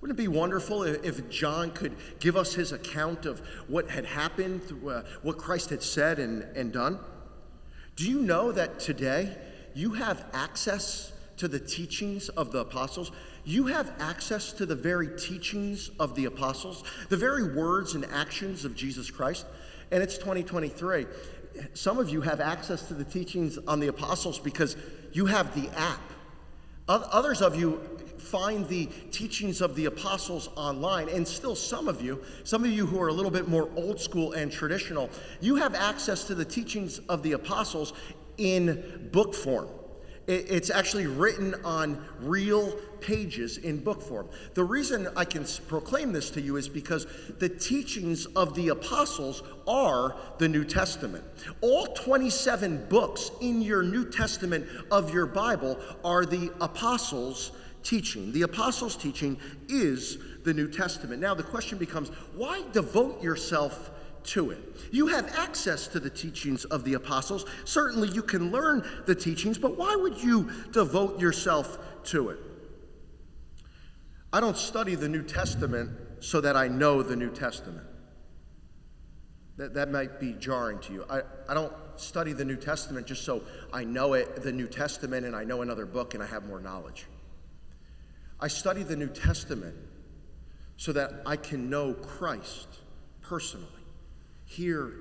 Wouldn't 0.00 0.18
it 0.18 0.22
be 0.22 0.28
wonderful 0.28 0.82
if 0.82 1.28
John 1.30 1.70
could 1.70 1.96
give 2.20 2.36
us 2.36 2.54
his 2.54 2.72
account 2.72 3.24
of 3.24 3.40
what 3.68 3.88
had 3.88 4.04
happened, 4.04 4.60
uh, 4.86 5.02
what 5.22 5.38
Christ 5.38 5.70
had 5.70 5.82
said 5.82 6.18
and, 6.18 6.42
and 6.56 6.72
done? 6.72 6.98
Do 7.96 8.08
you 8.08 8.20
know 8.20 8.52
that 8.52 8.78
today 8.78 9.36
you 9.74 9.92
have 9.92 10.26
access 10.34 11.12
to 11.38 11.48
the 11.48 11.58
teachings 11.58 12.28
of 12.28 12.52
the 12.52 12.58
apostles? 12.58 13.10
you 13.44 13.66
have 13.66 13.92
access 14.00 14.52
to 14.52 14.66
the 14.66 14.74
very 14.74 15.08
teachings 15.18 15.90
of 16.00 16.14
the 16.14 16.24
apostles, 16.24 16.82
the 17.08 17.16
very 17.16 17.54
words 17.54 17.94
and 17.94 18.04
actions 18.06 18.64
of 18.64 18.74
Jesus 18.74 19.10
Christ. 19.10 19.46
And 19.90 20.02
it's 20.02 20.16
2023. 20.16 21.06
Some 21.74 21.98
of 21.98 22.08
you 22.08 22.22
have 22.22 22.40
access 22.40 22.88
to 22.88 22.94
the 22.94 23.04
teachings 23.04 23.58
on 23.68 23.80
the 23.80 23.88
apostles 23.88 24.38
because 24.38 24.76
you 25.12 25.26
have 25.26 25.54
the 25.54 25.68
app. 25.78 26.00
Others 26.88 27.40
of 27.40 27.56
you 27.56 27.80
find 28.18 28.66
the 28.68 28.86
teachings 29.10 29.60
of 29.60 29.74
the 29.74 29.86
apostles 29.86 30.48
online, 30.56 31.08
and 31.08 31.26
still 31.26 31.54
some 31.54 31.88
of 31.88 32.02
you, 32.02 32.22
some 32.42 32.64
of 32.64 32.70
you 32.70 32.86
who 32.86 33.00
are 33.00 33.08
a 33.08 33.12
little 33.12 33.30
bit 33.30 33.48
more 33.48 33.70
old 33.76 34.00
school 34.00 34.32
and 34.32 34.50
traditional, 34.50 35.10
you 35.40 35.56
have 35.56 35.74
access 35.74 36.24
to 36.24 36.34
the 36.34 36.44
teachings 36.44 36.98
of 37.08 37.22
the 37.22 37.32
apostles 37.32 37.92
in 38.36 39.08
book 39.12 39.34
form. 39.34 39.68
It's 40.26 40.70
actually 40.70 41.06
written 41.06 41.54
on 41.64 42.02
real 42.20 42.72
pages 43.00 43.58
in 43.58 43.78
book 43.78 44.00
form. 44.00 44.28
The 44.54 44.64
reason 44.64 45.08
I 45.16 45.26
can 45.26 45.44
proclaim 45.68 46.12
this 46.12 46.30
to 46.30 46.40
you 46.40 46.56
is 46.56 46.68
because 46.68 47.06
the 47.38 47.48
teachings 47.48 48.24
of 48.26 48.54
the 48.54 48.68
apostles 48.68 49.42
are 49.68 50.16
the 50.38 50.48
New 50.48 50.64
Testament. 50.64 51.24
All 51.60 51.88
27 51.88 52.86
books 52.88 53.30
in 53.42 53.60
your 53.60 53.82
New 53.82 54.10
Testament 54.10 54.66
of 54.90 55.12
your 55.12 55.26
Bible 55.26 55.78
are 56.02 56.24
the 56.24 56.50
apostles' 56.60 57.52
teaching. 57.82 58.32
The 58.32 58.42
apostles' 58.42 58.96
teaching 58.96 59.38
is 59.68 60.16
the 60.44 60.54
New 60.54 60.68
Testament. 60.68 61.20
Now, 61.20 61.34
the 61.34 61.42
question 61.42 61.76
becomes 61.76 62.08
why 62.34 62.62
devote 62.72 63.22
yourself 63.22 63.90
to 64.24 64.50
it. 64.50 64.58
You 64.90 65.08
have 65.08 65.32
access 65.36 65.86
to 65.88 66.00
the 66.00 66.10
teachings 66.10 66.64
of 66.66 66.84
the 66.84 66.94
apostles. 66.94 67.44
Certainly, 67.64 68.08
you 68.10 68.22
can 68.22 68.50
learn 68.50 68.86
the 69.06 69.14
teachings, 69.14 69.58
but 69.58 69.76
why 69.76 69.94
would 69.96 70.22
you 70.22 70.50
devote 70.72 71.20
yourself 71.20 71.78
to 72.04 72.30
it? 72.30 72.38
I 74.32 74.40
don't 74.40 74.56
study 74.56 74.94
the 74.94 75.08
New 75.08 75.22
Testament 75.22 75.90
so 76.20 76.40
that 76.40 76.56
I 76.56 76.68
know 76.68 77.02
the 77.02 77.16
New 77.16 77.30
Testament. 77.30 77.86
That, 79.56 79.74
that 79.74 79.90
might 79.90 80.18
be 80.18 80.32
jarring 80.32 80.80
to 80.80 80.92
you. 80.92 81.04
I, 81.08 81.20
I 81.48 81.54
don't 81.54 81.72
study 81.96 82.32
the 82.32 82.44
New 82.44 82.56
Testament 82.56 83.06
just 83.06 83.24
so 83.24 83.42
I 83.72 83.84
know 83.84 84.14
it, 84.14 84.42
the 84.42 84.50
New 84.50 84.66
Testament, 84.66 85.24
and 85.24 85.36
I 85.36 85.44
know 85.44 85.62
another 85.62 85.86
book 85.86 86.14
and 86.14 86.22
I 86.22 86.26
have 86.26 86.44
more 86.46 86.60
knowledge. 86.60 87.06
I 88.40 88.48
study 88.48 88.82
the 88.82 88.96
New 88.96 89.08
Testament 89.08 89.76
so 90.76 90.92
that 90.92 91.22
I 91.24 91.36
can 91.36 91.70
know 91.70 91.94
Christ 91.94 92.66
personally 93.22 93.83
here 94.44 94.92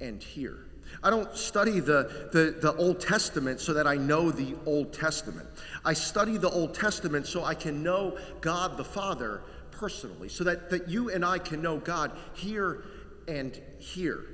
and 0.00 0.22
here. 0.22 0.66
I 1.02 1.10
don't 1.10 1.34
study 1.36 1.80
the, 1.80 2.28
the, 2.32 2.56
the, 2.60 2.74
Old 2.76 3.00
Testament 3.00 3.60
so 3.60 3.74
that 3.74 3.86
I 3.86 3.96
know 3.96 4.30
the 4.30 4.56
Old 4.66 4.92
Testament. 4.92 5.48
I 5.84 5.92
study 5.92 6.36
the 6.36 6.50
Old 6.50 6.74
Testament 6.74 7.26
so 7.26 7.44
I 7.44 7.54
can 7.54 7.82
know 7.82 8.18
God 8.40 8.76
the 8.76 8.84
Father 8.84 9.42
personally, 9.72 10.28
so 10.28 10.44
that, 10.44 10.70
that 10.70 10.88
you 10.88 11.10
and 11.10 11.24
I 11.24 11.38
can 11.38 11.60
know 11.60 11.78
God 11.78 12.12
here 12.34 12.84
and 13.28 13.60
here. 13.78 14.24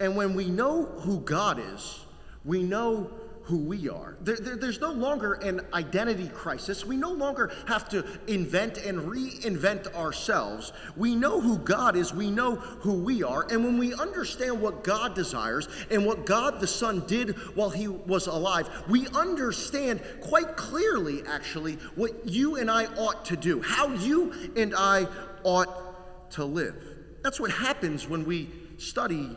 And 0.00 0.16
when 0.16 0.34
we 0.34 0.48
know 0.48 0.84
who 0.84 1.20
God 1.20 1.58
is, 1.58 2.00
we 2.44 2.62
know 2.62 3.10
who 3.44 3.58
we 3.58 3.90
are. 3.90 4.16
There, 4.22 4.36
there, 4.36 4.56
there's 4.56 4.80
no 4.80 4.92
longer 4.92 5.34
an 5.34 5.60
identity 5.74 6.28
crisis. 6.28 6.84
We 6.84 6.96
no 6.96 7.12
longer 7.12 7.52
have 7.68 7.88
to 7.90 8.04
invent 8.26 8.78
and 8.78 9.00
reinvent 9.00 9.94
ourselves. 9.94 10.72
We 10.96 11.14
know 11.14 11.40
who 11.40 11.58
God 11.58 11.94
is, 11.94 12.14
we 12.14 12.30
know 12.30 12.56
who 12.56 12.94
we 12.94 13.22
are. 13.22 13.46
And 13.50 13.62
when 13.62 13.76
we 13.76 13.92
understand 13.94 14.62
what 14.62 14.82
God 14.82 15.14
desires 15.14 15.68
and 15.90 16.06
what 16.06 16.24
God 16.24 16.58
the 16.60 16.66
Son 16.66 17.04
did 17.06 17.36
while 17.54 17.70
he 17.70 17.86
was 17.86 18.26
alive, 18.26 18.70
we 18.88 19.08
understand 19.08 20.00
quite 20.22 20.56
clearly, 20.56 21.22
actually, 21.26 21.74
what 21.96 22.26
you 22.26 22.56
and 22.56 22.70
I 22.70 22.86
ought 22.96 23.26
to 23.26 23.36
do, 23.36 23.60
how 23.60 23.88
you 23.88 24.52
and 24.56 24.74
I 24.74 25.06
ought 25.42 26.30
to 26.32 26.44
live. 26.46 26.76
That's 27.22 27.38
what 27.38 27.50
happens 27.50 28.08
when 28.08 28.24
we 28.24 28.48
study 28.78 29.36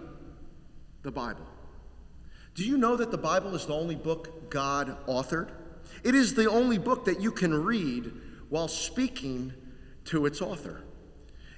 the 1.03 1.11
Bible. 1.11 1.45
Do 2.57 2.63
you 2.63 2.75
know 2.75 2.95
that 2.95 3.11
the 3.11 3.19
Bible 3.19 3.53
is 3.53 3.67
the 3.67 3.75
only 3.75 3.93
book 3.93 4.49
God 4.49 4.97
authored? 5.05 5.49
It 6.03 6.15
is 6.15 6.33
the 6.33 6.49
only 6.49 6.79
book 6.79 7.05
that 7.05 7.21
you 7.21 7.31
can 7.31 7.53
read 7.53 8.11
while 8.49 8.67
speaking 8.67 9.53
to 10.05 10.25
its 10.25 10.41
author. 10.41 10.81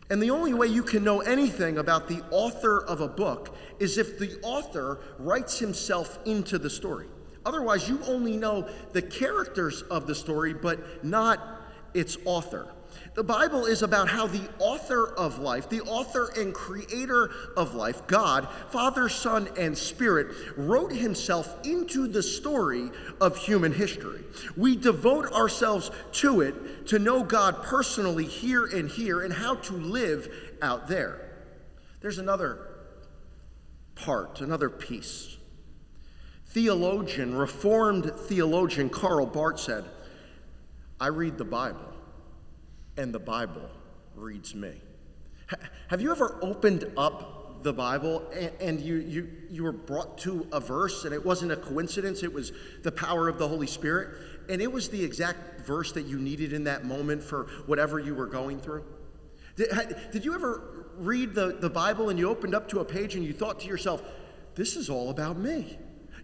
And 0.10 0.22
the 0.22 0.32
only 0.32 0.54
way 0.54 0.68
you 0.68 0.84
can 0.84 1.06
know 1.06 1.22
anything 1.22 1.78
about 1.78 2.10
the 2.10 2.22
author 2.32 2.84
of 2.84 3.00
a 3.00 3.08
book 3.08 3.56
is 3.80 3.98
if 3.98 4.20
the 4.20 4.42
author 4.42 5.00
writes 5.18 5.58
himself 5.60 6.20
into 6.26 6.58
the 6.58 6.70
story. 6.70 7.08
Otherwise, 7.46 7.88
you 7.88 8.02
only 8.06 8.36
know 8.36 8.68
the 8.92 9.02
characters 9.02 9.84
of 9.84 10.06
the 10.06 10.16
story, 10.16 10.54
but 10.54 11.06
not 11.06 11.62
its 11.94 12.18
author. 12.26 12.68
The 13.16 13.24
Bible 13.24 13.66
is 13.66 13.82
about 13.82 14.10
how 14.10 14.28
the 14.28 14.50
author 14.60 15.08
of 15.08 15.40
life, 15.40 15.70
the 15.70 15.82
author 15.82 16.32
and 16.38 16.54
creator 16.54 17.32
of 17.58 17.76
life, 17.76 18.08
God, 18.08 18.48
Father, 18.70 19.10
Son, 19.10 19.50
and 19.58 19.78
Spirit, 19.78 20.28
wrote 20.56 20.92
himself 20.92 21.66
into 21.66 22.08
the 22.08 22.24
story 22.24 22.90
of 23.20 23.38
human 23.38 23.74
history. 23.74 24.24
We 24.56 24.76
devote 24.76 25.32
ourselves 25.32 25.92
to 26.14 26.42
it 26.42 26.88
to 26.88 27.00
know 27.00 27.24
God 27.24 27.64
personally 27.64 28.26
here 28.26 28.66
and 28.66 28.90
here 28.90 29.22
and 29.22 29.34
how 29.34 29.56
to 29.56 29.74
live 29.74 30.32
out 30.62 30.88
there. 30.88 31.30
There's 32.02 32.20
another 32.20 32.68
part, 33.96 34.42
another 34.42 34.70
piece. 34.70 35.38
Theologian, 36.48 37.36
Reformed 37.36 38.12
theologian 38.16 38.90
Karl 38.90 39.26
Barth 39.26 39.60
said, 39.60 39.86
I 41.00 41.08
read 41.08 41.38
the 41.38 41.46
Bible, 41.46 41.89
and 43.00 43.14
the 43.14 43.20
Bible 43.20 43.70
reads 44.14 44.54
me. 44.54 44.74
Have 45.88 46.02
you 46.02 46.12
ever 46.12 46.38
opened 46.42 46.92
up 46.98 47.64
the 47.64 47.72
Bible 47.72 48.30
and, 48.60 48.80
you, 48.82 48.96
you, 48.96 49.30
you 49.50 49.64
were 49.64 49.72
brought 49.72 50.18
to 50.20 50.46
a 50.52 50.60
verse, 50.60 51.06
and 51.06 51.14
it 51.14 51.26
wasn't 51.26 51.52
a 51.54 51.56
coincidence, 51.56 52.24
it 52.24 52.34
was 52.34 52.52
the 52.84 52.92
power 52.92 53.30
of 53.30 53.38
the 53.38 53.48
Holy 53.48 53.68
Spirit, 53.68 54.10
and 54.50 54.62
it 54.62 54.72
was 54.72 54.90
the 54.90 55.04
exact 55.04 55.62
verse 55.62 55.94
that 55.94 56.04
you 56.04 56.20
needed 56.20 56.52
in 56.52 56.66
that 56.66 56.86
moment 56.86 57.24
for 57.24 57.48
whatever 57.66 58.00
you 58.00 58.14
were 58.14 58.28
going 58.28 58.60
through? 58.60 58.84
Did, 59.56 59.70
did 60.12 60.26
you 60.26 60.36
ever 60.36 60.86
read 60.98 61.34
the, 61.34 61.58
the 61.60 61.70
Bible 61.70 62.10
and 62.10 62.20
you 62.20 62.30
opened 62.30 62.54
up 62.54 62.68
to 62.70 62.80
a 62.80 62.86
page 62.86 63.16
and 63.16 63.24
you 63.24 63.32
thought 63.32 63.62
to 63.62 63.68
yourself, 63.68 64.04
this 64.56 64.76
is 64.76 64.90
all 64.90 65.10
about 65.10 65.38
me? 65.38 65.78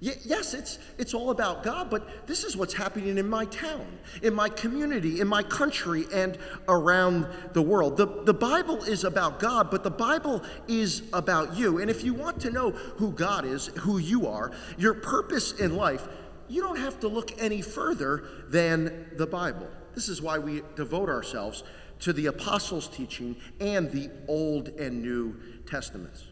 Yes, 0.05 0.53
it's, 0.53 0.77
it's 0.99 1.15
all 1.15 1.31
about 1.31 1.63
God, 1.63 1.89
but 1.89 2.27
this 2.27 2.43
is 2.43 2.55
what's 2.55 2.75
happening 2.75 3.17
in 3.17 3.27
my 3.27 3.45
town, 3.45 3.87
in 4.21 4.35
my 4.35 4.49
community, 4.49 5.19
in 5.19 5.27
my 5.27 5.41
country, 5.41 6.05
and 6.13 6.37
around 6.67 7.25
the 7.53 7.61
world. 7.63 7.97
The, 7.97 8.05
the 8.05 8.33
Bible 8.33 8.83
is 8.83 9.03
about 9.03 9.39
God, 9.39 9.71
but 9.71 9.83
the 9.83 9.89
Bible 9.89 10.43
is 10.67 11.01
about 11.11 11.55
you. 11.55 11.79
And 11.79 11.89
if 11.89 12.03
you 12.03 12.13
want 12.13 12.39
to 12.41 12.51
know 12.51 12.69
who 12.69 13.13
God 13.13 13.45
is, 13.45 13.67
who 13.79 13.97
you 13.97 14.27
are, 14.27 14.51
your 14.77 14.93
purpose 14.93 15.53
in 15.53 15.75
life, 15.75 16.07
you 16.47 16.61
don't 16.61 16.77
have 16.77 16.99
to 16.99 17.07
look 17.07 17.31
any 17.41 17.63
further 17.63 18.27
than 18.49 19.07
the 19.17 19.25
Bible. 19.25 19.67
This 19.95 20.07
is 20.07 20.21
why 20.21 20.37
we 20.37 20.61
devote 20.75 21.09
ourselves 21.09 21.63
to 22.01 22.13
the 22.13 22.27
apostles' 22.27 22.87
teaching 22.87 23.37
and 23.59 23.89
the 23.89 24.11
Old 24.27 24.67
and 24.67 25.01
New 25.01 25.39
Testaments. 25.65 26.25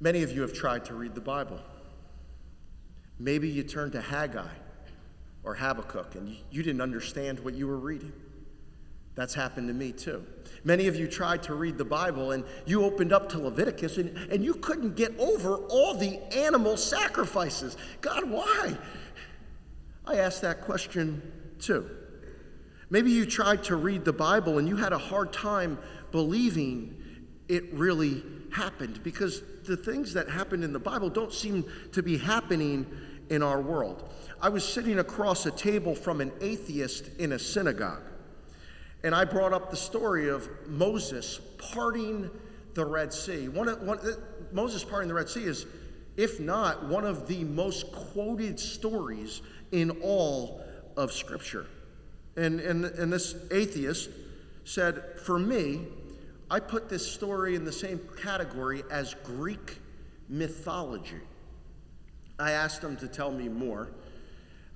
Many 0.00 0.22
of 0.22 0.32
you 0.32 0.40
have 0.40 0.54
tried 0.54 0.86
to 0.86 0.94
read 0.94 1.14
the 1.14 1.20
Bible. 1.20 1.60
Maybe 3.18 3.48
you 3.50 3.62
turned 3.62 3.92
to 3.92 4.00
Haggai 4.00 4.48
or 5.44 5.54
Habakkuk 5.54 6.14
and 6.14 6.36
you 6.50 6.62
didn't 6.62 6.80
understand 6.80 7.38
what 7.40 7.54
you 7.54 7.66
were 7.66 7.78
reading. 7.78 8.12
That's 9.14 9.34
happened 9.34 9.68
to 9.68 9.74
me 9.74 9.92
too. 9.92 10.24
Many 10.64 10.86
of 10.86 10.96
you 10.96 11.06
tried 11.06 11.42
to 11.44 11.54
read 11.54 11.76
the 11.76 11.84
Bible 11.84 12.30
and 12.30 12.44
you 12.64 12.82
opened 12.82 13.12
up 13.12 13.28
to 13.30 13.38
Leviticus 13.38 13.98
and, 13.98 14.16
and 14.32 14.42
you 14.42 14.54
couldn't 14.54 14.96
get 14.96 15.18
over 15.18 15.56
all 15.56 15.94
the 15.94 16.18
animal 16.34 16.78
sacrifices. 16.78 17.76
God, 18.00 18.30
why? 18.30 18.78
I 20.06 20.16
asked 20.16 20.40
that 20.40 20.62
question 20.62 21.20
too. 21.58 21.90
Maybe 22.88 23.10
you 23.10 23.26
tried 23.26 23.64
to 23.64 23.76
read 23.76 24.06
the 24.06 24.12
Bible 24.14 24.58
and 24.58 24.66
you 24.66 24.76
had 24.76 24.94
a 24.94 24.98
hard 24.98 25.32
time 25.32 25.78
believing 26.10 26.96
it 27.48 27.72
really 27.74 28.22
happened 28.52 29.02
because 29.02 29.42
the 29.70 29.76
things 29.76 30.12
that 30.14 30.28
happened 30.28 30.64
in 30.64 30.72
the 30.72 30.80
Bible 30.80 31.08
don't 31.08 31.32
seem 31.32 31.64
to 31.92 32.02
be 32.02 32.18
happening 32.18 32.84
in 33.30 33.40
our 33.40 33.60
world. 33.60 34.12
I 34.42 34.48
was 34.48 34.68
sitting 34.68 34.98
across 34.98 35.46
a 35.46 35.52
table 35.52 35.94
from 35.94 36.20
an 36.20 36.32
atheist 36.40 37.08
in 37.18 37.32
a 37.32 37.38
synagogue, 37.38 38.02
and 39.04 39.14
I 39.14 39.24
brought 39.24 39.52
up 39.52 39.70
the 39.70 39.76
story 39.76 40.28
of 40.28 40.48
Moses 40.66 41.40
parting 41.72 42.28
the 42.74 42.84
Red 42.84 43.12
Sea. 43.12 43.48
One, 43.48 43.68
one, 43.86 43.98
uh, 44.00 44.14
Moses 44.50 44.82
parting 44.82 45.08
the 45.08 45.14
Red 45.14 45.28
Sea 45.28 45.44
is, 45.44 45.66
if 46.16 46.40
not, 46.40 46.86
one 46.86 47.04
of 47.04 47.28
the 47.28 47.44
most 47.44 47.92
quoted 47.92 48.58
stories 48.58 49.40
in 49.70 49.90
all 50.02 50.64
of 50.96 51.12
Scripture. 51.12 51.66
And, 52.36 52.58
and, 52.58 52.84
and 52.84 53.12
this 53.12 53.36
atheist 53.52 54.10
said, 54.64 55.00
For 55.24 55.38
me, 55.38 55.86
I 56.50 56.58
put 56.58 56.88
this 56.88 57.10
story 57.10 57.54
in 57.54 57.64
the 57.64 57.72
same 57.72 58.00
category 58.20 58.82
as 58.90 59.14
Greek 59.22 59.78
mythology. 60.28 61.20
I 62.40 62.52
asked 62.52 62.82
him 62.82 62.96
to 62.96 63.06
tell 63.06 63.30
me 63.30 63.48
more. 63.48 63.88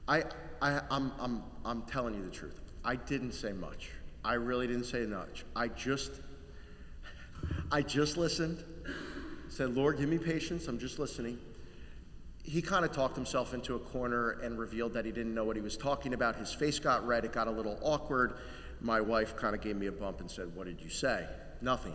I, 0.07 0.23
I, 0.63 0.83
I'm, 0.89 1.11
I'm, 1.19 1.43
I'm 1.65 1.83
telling 1.83 2.15
you 2.15 2.25
the 2.25 2.31
truth. 2.31 2.61
I 2.85 2.95
didn't 2.95 3.33
say 3.33 3.53
much. 3.53 3.91
I 4.25 4.35
really 4.35 4.69
didn't 4.69 4.85
say 4.85 5.05
much. 5.05 5.45
I 5.57 5.69
just, 5.69 6.13
I 7.73 7.83
just 7.83 8.17
listened. 8.17 8.63
Said, 9.49 9.75
Lord, 9.75 9.99
give 9.99 10.09
me 10.09 10.19
patience. 10.19 10.69
I'm 10.69 10.79
just 10.79 10.99
listening. 10.99 11.39
He 12.45 12.63
kind 12.63 12.85
of 12.85 12.93
talked 12.93 13.17
himself 13.17 13.53
into 13.53 13.75
a 13.75 13.79
corner 13.79 14.33
and 14.43 14.59
revealed 14.59 14.93
that 14.93 15.07
he 15.07 15.13
didn't 15.13 15.35
know 15.35 15.45
what 15.45 15.57
he 15.57 15.63
was 15.63 15.77
talking 15.77 16.15
about. 16.15 16.37
His 16.37 16.53
face 16.53 16.79
got 16.79 17.05
red. 17.07 17.25
It 17.25 17.33
got 17.33 17.49
a 17.49 17.51
little 17.51 17.79
awkward. 17.83 18.39
My 18.81 19.01
wife 19.01 19.35
kind 19.37 19.55
of 19.57 19.63
gave 19.63 19.77
me 19.77 19.87
a 19.87 19.93
bump 19.93 20.21
and 20.21 20.31
said, 20.31 20.55
What 20.55 20.67
did 20.67 20.81
you 20.81 20.91
say? 20.91 21.27
Nothing. 21.64 21.94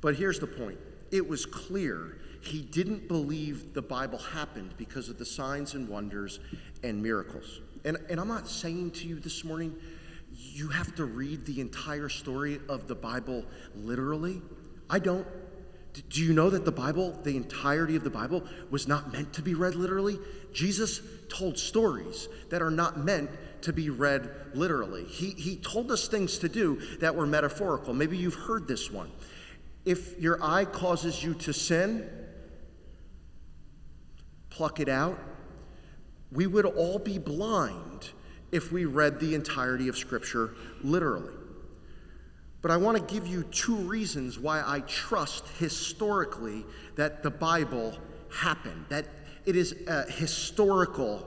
But 0.00 0.16
here's 0.16 0.40
the 0.40 0.46
point 0.46 0.78
it 1.12 1.26
was 1.26 1.46
clear 1.46 2.18
he 2.40 2.60
didn't 2.60 3.06
believe 3.06 3.72
the 3.72 3.82
Bible 3.82 4.18
happened 4.18 4.74
because 4.76 5.08
of 5.08 5.16
the 5.16 5.24
signs 5.24 5.74
and 5.74 5.88
wonders 5.88 6.40
and 6.82 7.00
miracles. 7.00 7.60
And, 7.84 7.96
and 8.10 8.18
I'm 8.18 8.26
not 8.26 8.48
saying 8.48 8.90
to 8.92 9.06
you 9.06 9.20
this 9.20 9.44
morning, 9.44 9.76
you 10.32 10.68
have 10.68 10.94
to 10.96 11.04
read 11.04 11.46
the 11.46 11.60
entire 11.60 12.08
story 12.08 12.58
of 12.68 12.88
the 12.88 12.96
Bible 12.96 13.44
literally. 13.76 14.42
I 14.90 14.98
don't. 14.98 15.26
Do 15.92 16.22
you 16.22 16.32
know 16.32 16.48
that 16.50 16.64
the 16.64 16.72
Bible, 16.72 17.18
the 17.22 17.36
entirety 17.36 17.96
of 17.96 18.04
the 18.04 18.10
Bible, 18.10 18.44
was 18.70 18.88
not 18.88 19.12
meant 19.12 19.34
to 19.34 19.42
be 19.42 19.54
read 19.54 19.74
literally? 19.74 20.18
Jesus 20.52 21.00
told 21.28 21.58
stories 21.58 22.28
that 22.50 22.62
are 22.62 22.70
not 22.70 22.98
meant 22.98 23.30
to 23.62 23.72
be 23.72 23.90
read 23.90 24.30
literally. 24.54 25.04
He, 25.04 25.30
he 25.30 25.56
told 25.56 25.90
us 25.90 26.08
things 26.08 26.38
to 26.38 26.48
do 26.48 26.80
that 27.00 27.14
were 27.14 27.26
metaphorical. 27.26 27.92
Maybe 27.94 28.16
you've 28.16 28.34
heard 28.34 28.66
this 28.66 28.90
one. 28.90 29.10
If 29.84 30.18
your 30.18 30.42
eye 30.42 30.64
causes 30.64 31.22
you 31.22 31.34
to 31.34 31.52
sin, 31.52 32.08
pluck 34.50 34.80
it 34.80 34.88
out. 34.88 35.18
We 36.30 36.46
would 36.46 36.64
all 36.64 36.98
be 36.98 37.18
blind 37.18 38.10
if 38.50 38.72
we 38.72 38.84
read 38.84 39.20
the 39.20 39.34
entirety 39.34 39.88
of 39.88 39.96
Scripture 39.96 40.54
literally. 40.82 41.32
But 42.62 42.70
I 42.70 42.76
want 42.76 42.96
to 42.96 43.14
give 43.14 43.26
you 43.26 43.42
two 43.44 43.74
reasons 43.74 44.38
why 44.38 44.62
I 44.64 44.80
trust 44.80 45.46
historically 45.58 46.64
that 46.96 47.22
the 47.22 47.30
Bible 47.30 47.98
happened, 48.30 48.86
that 48.88 49.06
it 49.44 49.56
is 49.56 49.74
a 49.86 50.10
historical 50.10 51.26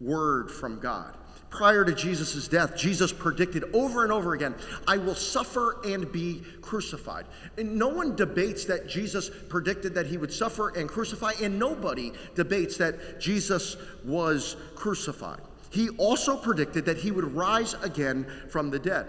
word 0.00 0.50
from 0.50 0.80
God 0.80 1.16
prior 1.52 1.84
to 1.84 1.94
Jesus' 1.94 2.48
death, 2.48 2.76
Jesus 2.76 3.12
predicted 3.12 3.64
over 3.74 4.02
and 4.02 4.12
over 4.12 4.32
again, 4.32 4.54
I 4.88 4.96
will 4.96 5.14
suffer 5.14 5.78
and 5.84 6.10
be 6.10 6.42
crucified. 6.62 7.26
And 7.58 7.78
no 7.78 7.88
one 7.88 8.16
debates 8.16 8.64
that 8.64 8.88
Jesus 8.88 9.30
predicted 9.48 9.94
that 9.94 10.06
he 10.06 10.16
would 10.16 10.32
suffer 10.32 10.70
and 10.70 10.88
crucify, 10.88 11.32
and 11.40 11.58
nobody 11.58 12.12
debates 12.34 12.78
that 12.78 13.20
Jesus 13.20 13.76
was 14.02 14.56
crucified. 14.74 15.42
He 15.70 15.90
also 15.90 16.36
predicted 16.36 16.86
that 16.86 16.96
he 16.98 17.10
would 17.10 17.32
rise 17.34 17.74
again 17.82 18.26
from 18.48 18.70
the 18.70 18.78
dead. 18.78 19.06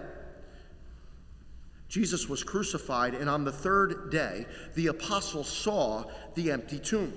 Jesus 1.94 2.28
was 2.28 2.42
crucified, 2.42 3.14
and 3.14 3.30
on 3.30 3.44
the 3.44 3.52
third 3.52 4.10
day, 4.10 4.46
the 4.74 4.88
apostles 4.88 5.48
saw 5.48 6.02
the 6.34 6.50
empty 6.50 6.80
tomb. 6.80 7.12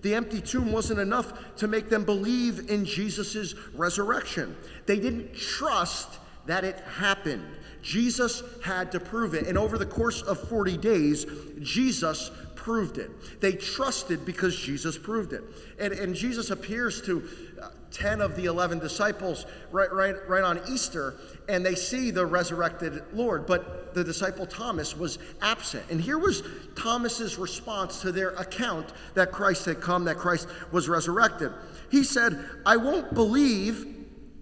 The 0.00 0.14
empty 0.14 0.40
tomb 0.40 0.72
wasn't 0.72 1.00
enough 1.00 1.34
to 1.56 1.68
make 1.68 1.90
them 1.90 2.06
believe 2.06 2.70
in 2.70 2.86
Jesus' 2.86 3.54
resurrection. 3.74 4.56
They 4.86 4.98
didn't 4.98 5.34
trust 5.34 6.18
that 6.46 6.64
it 6.64 6.80
happened. 6.96 7.44
Jesus 7.82 8.42
had 8.64 8.90
to 8.92 9.00
prove 9.00 9.34
it. 9.34 9.46
And 9.46 9.58
over 9.58 9.76
the 9.76 9.84
course 9.84 10.22
of 10.22 10.40
40 10.48 10.78
days, 10.78 11.26
Jesus 11.60 12.30
proved 12.54 12.96
it. 12.96 13.10
They 13.42 13.52
trusted 13.52 14.24
because 14.24 14.56
Jesus 14.56 14.96
proved 14.96 15.34
it. 15.34 15.44
And, 15.78 15.92
and 15.92 16.14
Jesus 16.14 16.48
appears 16.48 17.02
to 17.02 17.28
uh, 17.60 17.68
10 17.92 18.20
of 18.20 18.36
the 18.36 18.46
11 18.46 18.78
disciples 18.78 19.46
right, 19.70 19.92
right, 19.92 20.14
right 20.28 20.42
on 20.42 20.60
Easter, 20.68 21.14
and 21.48 21.64
they 21.64 21.74
see 21.74 22.10
the 22.10 22.24
resurrected 22.24 23.02
Lord. 23.12 23.46
But 23.46 23.94
the 23.94 24.02
disciple 24.02 24.46
Thomas 24.46 24.96
was 24.96 25.18
absent. 25.40 25.84
And 25.90 26.00
here 26.00 26.18
was 26.18 26.42
Thomas's 26.74 27.38
response 27.38 28.00
to 28.02 28.12
their 28.12 28.30
account 28.30 28.92
that 29.14 29.32
Christ 29.32 29.66
had 29.66 29.80
come, 29.80 30.04
that 30.04 30.16
Christ 30.16 30.48
was 30.70 30.88
resurrected. 30.88 31.52
He 31.90 32.02
said, 32.02 32.44
I 32.64 32.76
won't 32.76 33.14
believe 33.14 33.86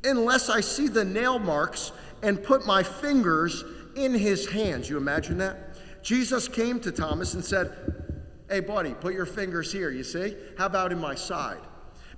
unless 0.05 0.49
I 0.49 0.61
see 0.61 0.89
the 0.89 1.05
nail 1.05 1.39
marks 1.39 1.93
and 2.23 2.43
put 2.43 2.67
my 2.67 2.83
fingers 2.83 3.65
in 3.97 4.15
his 4.15 4.49
hands. 4.51 4.89
You 4.89 4.97
imagine 4.97 5.39
that? 5.39 5.57
Jesus 6.03 6.49
came 6.49 6.81
to 6.81 6.93
Thomas 6.93 7.35
and 7.35 7.45
said, 7.45 7.73
Hey, 8.49 8.61
buddy, 8.61 8.95
put 8.95 9.15
your 9.15 9.27
fingers 9.27 9.71
here, 9.71 9.91
you 9.91 10.03
see? 10.03 10.35
How 10.59 10.67
about 10.67 10.91
in 10.91 10.99
my 10.99 11.15
side? 11.15 11.61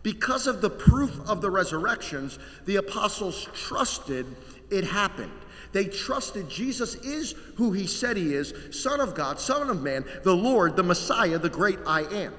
Because 0.03 0.47
of 0.47 0.61
the 0.61 0.71
proof 0.71 1.21
of 1.29 1.41
the 1.41 1.51
resurrections, 1.51 2.39
the 2.65 2.77
apostles 2.77 3.49
trusted 3.55 4.27
it 4.71 4.85
happened. 4.85 5.33
They 5.73 5.85
trusted 5.87 6.49
Jesus 6.49 6.95
is 6.97 7.35
who 7.57 7.73
he 7.73 7.87
said 7.87 8.17
he 8.17 8.35
is 8.35 8.53
Son 8.71 9.01
of 9.01 9.15
God, 9.15 9.39
Son 9.39 9.71
of 9.71 9.83
Man, 9.83 10.05
the 10.23 10.35
Lord, 10.35 10.77
the 10.77 10.83
Messiah, 10.83 11.39
the 11.39 11.49
great 11.49 11.79
I 11.87 12.03
am. 12.03 12.35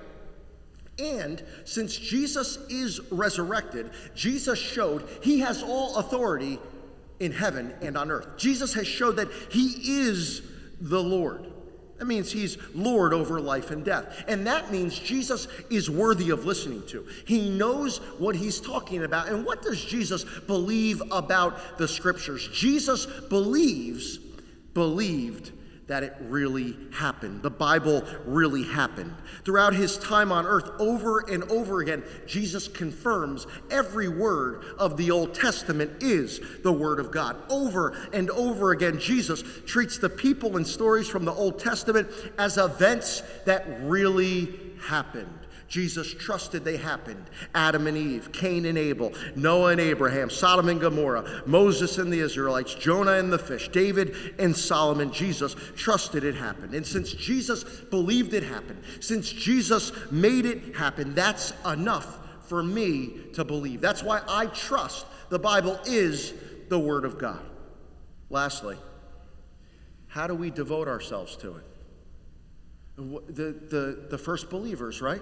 And 0.99 1.43
since 1.65 1.97
Jesus 1.97 2.58
is 2.69 2.99
resurrected, 3.12 3.89
Jesus 4.13 4.60
showed 4.60 5.08
he 5.21 5.39
has 5.39 5.63
all 5.63 5.97
authority 5.97 6.60
in 7.19 7.32
heaven 7.32 7.73
and 7.82 7.97
on 7.97 8.12
earth. 8.12 8.28
Jesus 8.38 8.73
has 8.73 8.86
showed 8.86 9.15
that 9.15 9.32
he 9.49 10.02
is 10.02 10.43
the 10.80 11.02
Lord. 11.02 11.53
That 12.04 12.08
means 12.08 12.34
he's 12.34 12.58
Lord 12.76 13.13
over 13.13 13.39
life 13.39 13.72
and 13.72 13.86
death. 13.86 14.26
And 14.28 14.46
that 14.46 14.74
means 14.74 15.00
Jesus 15.00 15.48
is 15.70 15.89
worthy 15.89 16.32
of 16.32 16.44
listening 16.44 16.86
to. 16.88 17.08
He 17.26 17.50
knows 17.50 18.00
what 18.20 18.36
he's 18.36 18.60
talking 18.60 19.06
about. 19.06 19.30
And 19.30 19.46
what 19.46 19.62
does 19.62 19.82
Jesus 19.82 20.26
believe 20.42 21.02
about 21.12 21.78
the 21.78 21.88
scriptures? 21.88 22.46
Jesus 22.50 23.06
believes, 23.06 24.18
believed 24.74 25.54
that 25.88 26.04
it 26.04 26.15
really 26.22 26.78
happened. 26.93 27.43
The 27.43 27.50
Bible 27.50 28.04
really 28.26 28.63
happened. 28.63 29.13
Throughout 29.43 29.74
his 29.74 29.98
time 29.98 30.32
on 30.32 30.46
earth, 30.46 30.69
over 30.80 31.19
and 31.19 31.43
over 31.46 31.82
again, 31.82 32.04
Jesus 32.26 32.67
confirms 32.67 33.48
every 33.69 34.08
word 34.08 34.63
of 34.78 34.96
the 34.96 35.12
Old 35.12 35.34
Testament 35.34 36.02
is 36.02 36.39
the 36.63 36.72
Word 36.72 37.00
of 37.00 37.12
God. 37.12 37.36
Over 37.50 37.98
and 38.13 38.30
over 38.30 38.72
again, 38.72 38.98
Jesus 38.98 39.43
treats 39.65 39.98
the 39.98 40.10
people 40.10 40.56
and 40.56 40.65
stories 40.65 41.08
from 41.08 41.26
the 41.26 41.34
Old 41.34 41.60
Testament 41.60 42.08
as 42.38 42.58
events 42.58 43.22
that 43.46 43.65
really 43.82 44.54
happened. 44.88 45.43
Jesus 45.74 46.14
trusted 46.14 46.64
they 46.64 46.78
happened. 46.78 47.26
Adam 47.56 47.88
and 47.88 47.98
Eve, 47.98 48.32
Cain 48.32 48.66
and 48.66 48.78
Abel, 48.78 49.12
Noah 49.36 49.72
and 49.72 49.82
Abraham, 49.82 50.30
Sodom 50.30 50.70
and 50.70 50.80
Gomorrah, 50.80 51.42
Moses 51.48 51.98
and 51.98 52.14
the 52.14 52.20
Israelites, 52.20 52.76
Jonah 52.76 53.14
and 53.14 53.34
the 53.34 53.40
fish, 53.40 53.70
David 53.70 54.36
and 54.38 54.56
Solomon. 54.56 55.12
Jesus 55.12 55.56
trusted 55.76 56.24
it 56.24 56.36
happened. 56.36 56.76
And 56.76 56.86
since 56.86 57.12
Jesus 57.12 57.64
believed 57.64 58.36
it 58.36 58.44
happened, 58.44 58.84
since 59.00 59.32
Jesus 59.32 59.92
made 60.12 60.46
it 60.46 60.76
happen, 60.76 61.16
that's 61.16 61.54
enough 61.66 62.20
for 62.48 62.62
me 62.62 63.22
to 63.34 63.44
believe. 63.44 63.82
That's 63.82 64.04
why 64.04 64.22
I 64.30 64.46
trust 64.46 65.08
the 65.30 65.40
Bible 65.40 65.80
is 65.88 66.36
the 66.70 66.78
Word 66.78 67.04
of 67.04 67.18
God. 67.18 67.42
Lastly, 68.30 68.78
how 70.06 70.28
do 70.28 70.36
we 70.36 70.52
devote 70.52 70.88
ourselves 70.88 71.36
to 71.38 71.56
it? 71.56 71.64
The, 72.96 73.60
the, 73.72 74.06
the 74.12 74.18
first 74.20 74.52
believers, 74.52 75.02
right? 75.02 75.22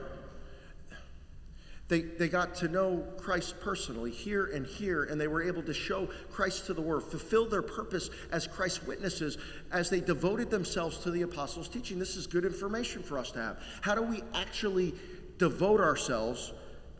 They, 1.91 2.03
they 2.03 2.29
got 2.29 2.55
to 2.55 2.69
know 2.69 3.03
Christ 3.17 3.59
personally 3.59 4.11
here 4.11 4.45
and 4.45 4.65
here, 4.65 5.03
and 5.03 5.19
they 5.19 5.27
were 5.27 5.43
able 5.43 5.61
to 5.63 5.73
show 5.73 6.07
Christ 6.31 6.67
to 6.67 6.73
the 6.73 6.81
world, 6.81 7.03
fulfill 7.03 7.49
their 7.49 7.61
purpose 7.61 8.09
as 8.31 8.47
Christ's 8.47 8.87
witnesses 8.87 9.37
as 9.73 9.89
they 9.89 9.99
devoted 9.99 10.49
themselves 10.49 10.99
to 10.99 11.11
the 11.11 11.23
apostles' 11.23 11.67
teaching. 11.67 11.99
This 11.99 12.15
is 12.15 12.27
good 12.27 12.45
information 12.45 13.03
for 13.03 13.17
us 13.17 13.31
to 13.31 13.39
have. 13.39 13.57
How 13.81 13.93
do 13.93 14.03
we 14.03 14.23
actually 14.33 14.93
devote 15.37 15.81
ourselves 15.81 16.53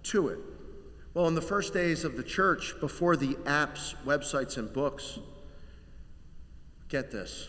to 0.03 0.27
it? 0.27 0.39
Well, 1.13 1.29
in 1.29 1.35
the 1.35 1.41
first 1.41 1.73
days 1.73 2.03
of 2.03 2.17
the 2.17 2.23
church, 2.23 2.73
before 2.81 3.15
the 3.15 3.35
apps, 3.45 3.95
websites, 4.03 4.57
and 4.57 4.73
books, 4.73 5.19
get 6.89 7.11
this 7.11 7.47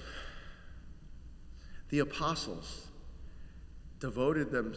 the 1.89 1.99
apostles 1.99 2.87
devoted 4.03 4.51
them, 4.51 4.75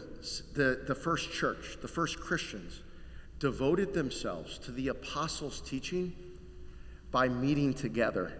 the, 0.54 0.84
the 0.86 0.94
first 0.94 1.32
church, 1.32 1.78
the 1.82 1.88
first 1.88 2.20
Christians, 2.20 2.82
devoted 3.40 3.92
themselves 3.92 4.56
to 4.56 4.70
the 4.70 4.86
apostles' 4.86 5.60
teaching 5.60 6.12
by 7.10 7.28
meeting 7.28 7.74
together. 7.74 8.32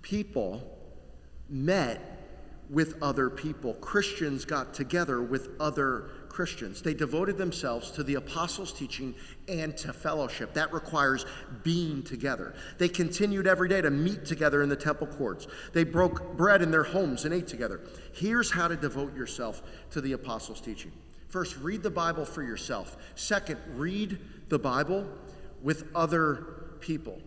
People 0.00 0.78
met 1.48 2.22
with 2.70 3.02
other 3.02 3.28
people. 3.28 3.74
Christians 3.74 4.44
got 4.44 4.72
together 4.72 5.20
with 5.20 5.48
other 5.58 6.08
Christians. 6.36 6.82
They 6.82 6.92
devoted 6.92 7.38
themselves 7.38 7.90
to 7.92 8.02
the 8.02 8.16
apostles' 8.16 8.70
teaching 8.70 9.14
and 9.48 9.74
to 9.78 9.94
fellowship. 9.94 10.52
That 10.52 10.70
requires 10.70 11.24
being 11.62 12.02
together. 12.02 12.54
They 12.76 12.90
continued 12.90 13.46
every 13.46 13.70
day 13.70 13.80
to 13.80 13.88
meet 13.88 14.26
together 14.26 14.62
in 14.62 14.68
the 14.68 14.76
temple 14.76 15.06
courts. 15.06 15.46
They 15.72 15.82
broke 15.82 16.36
bread 16.36 16.60
in 16.60 16.70
their 16.70 16.82
homes 16.82 17.24
and 17.24 17.32
ate 17.32 17.46
together. 17.46 17.80
Here's 18.12 18.50
how 18.50 18.68
to 18.68 18.76
devote 18.76 19.16
yourself 19.16 19.62
to 19.92 20.02
the 20.02 20.12
apostles' 20.12 20.60
teaching. 20.60 20.92
First, 21.28 21.56
read 21.56 21.82
the 21.82 21.90
Bible 21.90 22.26
for 22.26 22.42
yourself. 22.42 22.98
Second, 23.14 23.58
read 23.74 24.18
the 24.50 24.58
Bible 24.58 25.08
with 25.62 25.84
other 25.94 26.74
people. 26.80 27.18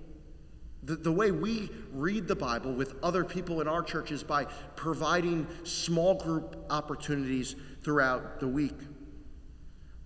The, 0.83 0.97
the 0.97 1.11
way 1.11 1.31
we 1.31 1.71
read 1.91 2.27
the 2.27 2.35
Bible 2.35 2.73
with 2.73 2.93
other 3.01 3.23
people 3.23 3.59
in 3.59 3.67
our 3.67 3.81
church 3.81 4.11
is 4.11 4.21
by 4.21 4.45
providing 4.75 5.47
small 5.63 6.13
group 6.13 6.63
opportunities 6.69 7.55
throughout 7.81 8.39
the 8.39 8.47
week. 8.47 8.75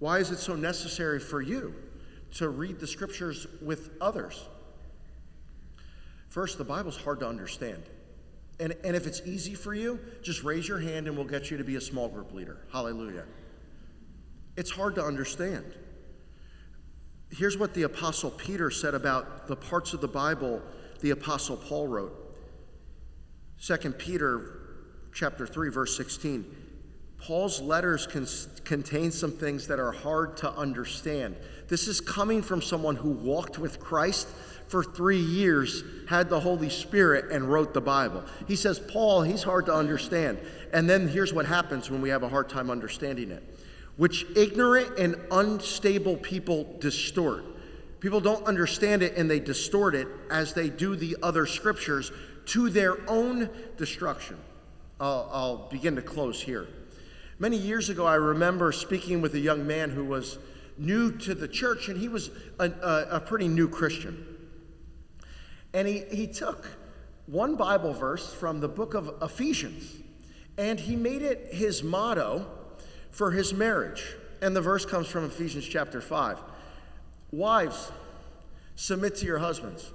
Why 0.04 0.20
is 0.20 0.32
it 0.32 0.40
so 0.40 0.58
necessary 0.58 1.18
for 1.18 1.42
you 1.42 1.74
to 2.34 2.50
read 2.50 2.82
the 2.82 2.88
scriptures 2.88 3.48
with 3.62 3.92
others? 4.02 4.50
First, 6.28 6.58
the 6.58 6.66
Bible's 6.66 6.98
hard 6.98 7.22
to 7.22 7.26
understand. 7.26 7.84
And, 8.60 8.76
and 8.84 8.98
if 8.98 9.08
it's 9.08 9.22
easy 9.26 9.54
for 9.54 9.74
you, 9.74 10.02
just 10.22 10.44
raise 10.44 10.68
your 10.68 10.80
hand 10.80 11.08
and 11.08 11.16
we'll 11.16 11.26
get 11.26 11.50
you 11.50 11.56
to 11.56 11.64
be 11.64 11.78
a 11.78 11.82
small 11.82 12.10
group 12.10 12.34
leader. 12.34 12.58
Hallelujah. 12.74 13.24
It's 14.58 14.72
hard 14.72 14.96
to 14.96 15.06
understand. 15.06 15.74
Here's 17.32 17.58
what 17.58 17.74
the 17.74 17.84
Apostle 17.84 18.32
Peter 18.32 18.70
said 18.70 18.96
about 18.96 19.48
the 19.48 19.56
parts 19.56 19.94
of 19.94 20.02
the 20.02 20.10
Bible 20.10 20.62
the 21.00 21.12
Apostle 21.12 21.56
Paul 21.56 21.88
wrote. 21.88 22.36
2 23.66 23.78
Peter 23.92 24.82
chapter 25.14 25.48
3, 25.48 25.70
verse 25.70 25.96
16. 25.96 26.63
Paul's 27.24 27.62
letters 27.62 28.06
contain 28.66 29.10
some 29.10 29.32
things 29.32 29.68
that 29.68 29.80
are 29.80 29.94
hard 29.94 30.36
to 30.38 30.52
understand. 30.52 31.38
This 31.70 31.88
is 31.88 32.02
coming 32.02 32.42
from 32.42 32.62
someone 32.62 32.98
who 32.98 33.12
walked 33.12 33.58
with 33.58 33.80
Christ 33.80 34.28
for 34.68 34.84
three 34.84 35.22
years, 35.22 35.84
had 36.10 36.30
the 36.30 36.42
Holy 36.42 36.70
Spirit, 36.70 37.32
and 37.32 37.50
wrote 37.50 37.74
the 37.74 37.80
Bible. 37.80 38.26
He 38.46 38.58
says, 38.58 38.78
Paul, 38.78 39.22
he's 39.22 39.44
hard 39.44 39.68
to 39.68 39.74
understand. 39.74 40.38
And 40.74 40.90
then 40.90 41.08
here's 41.08 41.34
what 41.34 41.46
happens 41.46 41.90
when 41.90 42.02
we 42.02 42.10
have 42.10 42.24
a 42.24 42.28
hard 42.28 42.50
time 42.50 42.70
understanding 42.70 43.32
it, 43.32 43.42
which 43.96 44.26
ignorant 44.36 45.00
and 45.00 45.16
unstable 45.32 46.18
people 46.18 46.76
distort. 46.82 47.46
People 48.02 48.20
don't 48.20 48.46
understand 48.46 49.02
it 49.02 49.16
and 49.16 49.32
they 49.32 49.40
distort 49.40 49.96
it 49.96 50.10
as 50.30 50.54
they 50.54 50.68
do 50.68 50.98
the 50.98 51.16
other 51.24 51.46
scriptures 51.46 52.12
to 52.48 52.70
their 52.70 52.98
own 53.10 53.50
destruction. 53.78 54.36
I'll, 55.00 55.30
I'll 55.32 55.58
begin 55.70 55.96
to 55.96 56.02
close 56.02 56.42
here. 56.42 56.68
Many 57.40 57.58
years 57.58 57.90
ago, 57.90 58.06
I 58.06 58.16
remember 58.16 58.72
speaking 58.72 59.22
with 59.22 59.34
a 59.34 59.40
young 59.40 59.66
man 59.66 59.90
who 59.90 60.06
was 60.06 60.38
new 60.78 61.12
to 61.20 61.34
the 61.34 61.48
church, 61.48 61.90
and 61.90 62.00
he 62.00 62.08
was 62.08 62.30
a, 62.60 62.70
a, 62.70 63.08
a 63.18 63.20
pretty 63.20 63.48
new 63.48 63.68
Christian. 63.68 64.26
And 65.74 65.88
he, 65.88 66.04
he 66.12 66.28
took 66.28 66.68
one 67.26 67.56
Bible 67.56 67.94
verse 67.94 68.34
from 68.34 68.60
the 68.60 68.68
book 68.68 68.94
of 68.94 69.16
Ephesians, 69.22 69.96
and 70.58 70.80
he 70.80 70.96
made 70.96 71.24
it 71.24 71.54
his 71.54 71.82
motto 71.82 72.46
for 73.12 73.32
his 73.32 73.54
marriage. 73.54 74.16
And 74.42 74.56
the 74.56 74.62
verse 74.62 74.86
comes 74.86 75.08
from 75.08 75.26
Ephesians 75.26 75.66
chapter 75.66 76.02
5. 76.02 76.40
Wives, 77.32 77.92
submit 78.76 79.16
to 79.18 79.26
your 79.26 79.40
husbands. 79.40 79.92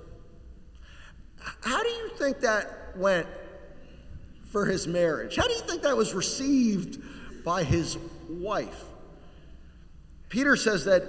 How 1.63 1.83
do 1.83 1.89
you 1.89 2.11
think 2.17 2.41
that 2.41 2.97
went 2.97 3.29
for 4.51 4.67
his 4.67 4.89
marriage? 4.89 5.37
How 5.37 5.47
do 5.47 5.55
you 5.55 5.61
think 5.61 5.83
that 5.83 5.97
was 5.97 6.15
received 6.15 7.01
by 7.49 7.65
his 7.65 7.97
wife. 8.29 8.85
Peter 10.29 10.55
says 10.55 10.85
that 10.85 11.03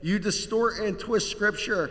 you 0.00 0.20
distort 0.20 0.78
and 0.78 0.96
twist 0.96 1.28
scripture, 1.28 1.90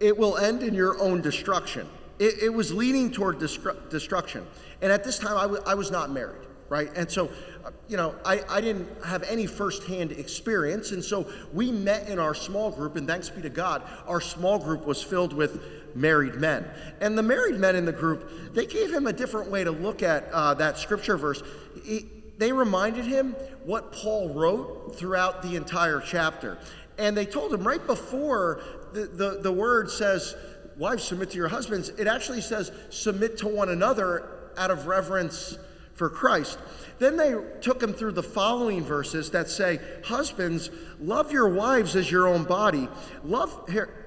it 0.00 0.18
will 0.18 0.36
end 0.36 0.62
in 0.62 0.74
your 0.74 1.00
own 1.00 1.22
destruction. 1.22 1.88
It, 2.18 2.42
it 2.42 2.52
was 2.52 2.74
leaning 2.74 3.10
toward 3.10 3.38
destru- 3.38 3.88
destruction. 3.88 4.46
And 4.82 4.92
at 4.92 5.02
this 5.02 5.18
time, 5.18 5.38
I, 5.38 5.44
w- 5.44 5.62
I 5.66 5.74
was 5.74 5.90
not 5.90 6.10
married, 6.10 6.46
right? 6.68 6.90
And 6.94 7.10
so, 7.10 7.30
uh, 7.64 7.70
you 7.88 7.96
know, 7.96 8.14
I, 8.22 8.42
I 8.50 8.60
didn't 8.60 8.86
have 9.02 9.22
any 9.22 9.46
firsthand 9.46 10.12
experience. 10.12 10.90
And 10.90 11.02
so 11.02 11.26
we 11.54 11.72
met 11.72 12.10
in 12.10 12.18
our 12.18 12.34
small 12.34 12.70
group, 12.70 12.96
and 12.96 13.08
thanks 13.08 13.30
be 13.30 13.40
to 13.40 13.48
God, 13.48 13.82
our 14.06 14.20
small 14.20 14.58
group 14.58 14.84
was 14.84 15.02
filled 15.02 15.32
with 15.32 15.64
married 15.94 16.34
men. 16.34 16.66
And 17.00 17.16
the 17.16 17.22
married 17.22 17.58
men 17.58 17.76
in 17.76 17.86
the 17.86 17.92
group, 17.92 18.52
they 18.52 18.66
gave 18.66 18.92
him 18.92 19.06
a 19.06 19.12
different 19.14 19.50
way 19.50 19.64
to 19.64 19.70
look 19.70 20.02
at 20.02 20.28
uh, 20.32 20.52
that 20.52 20.76
scripture 20.76 21.16
verse. 21.16 21.42
He, 21.82 22.10
they 22.38 22.52
reminded 22.52 23.04
him 23.04 23.36
what 23.64 23.92
Paul 23.92 24.34
wrote 24.34 24.96
throughout 24.96 25.42
the 25.42 25.56
entire 25.56 26.00
chapter. 26.00 26.58
And 26.98 27.16
they 27.16 27.26
told 27.26 27.52
him 27.52 27.66
right 27.66 27.84
before 27.86 28.60
the, 28.92 29.06
the, 29.06 29.40
the 29.42 29.52
word 29.52 29.90
says, 29.90 30.34
Wives, 30.76 31.04
submit 31.04 31.30
to 31.30 31.36
your 31.36 31.48
husbands, 31.48 31.90
it 31.90 32.06
actually 32.06 32.40
says, 32.40 32.72
Submit 32.90 33.38
to 33.38 33.48
one 33.48 33.68
another 33.68 34.28
out 34.56 34.70
of 34.70 34.86
reverence 34.86 35.58
for 35.94 36.08
Christ. 36.08 36.58
Then 36.98 37.16
they 37.16 37.34
took 37.60 37.82
him 37.82 37.92
through 37.92 38.12
the 38.12 38.22
following 38.22 38.82
verses 38.82 39.30
that 39.30 39.50
say, 39.50 39.80
Husbands, 40.04 40.70
love 41.00 41.32
your 41.32 41.48
wives 41.48 41.96
as 41.96 42.10
your 42.10 42.26
own 42.26 42.44
body. 42.44 42.88
Love, 43.24 43.68
here, 43.70 44.02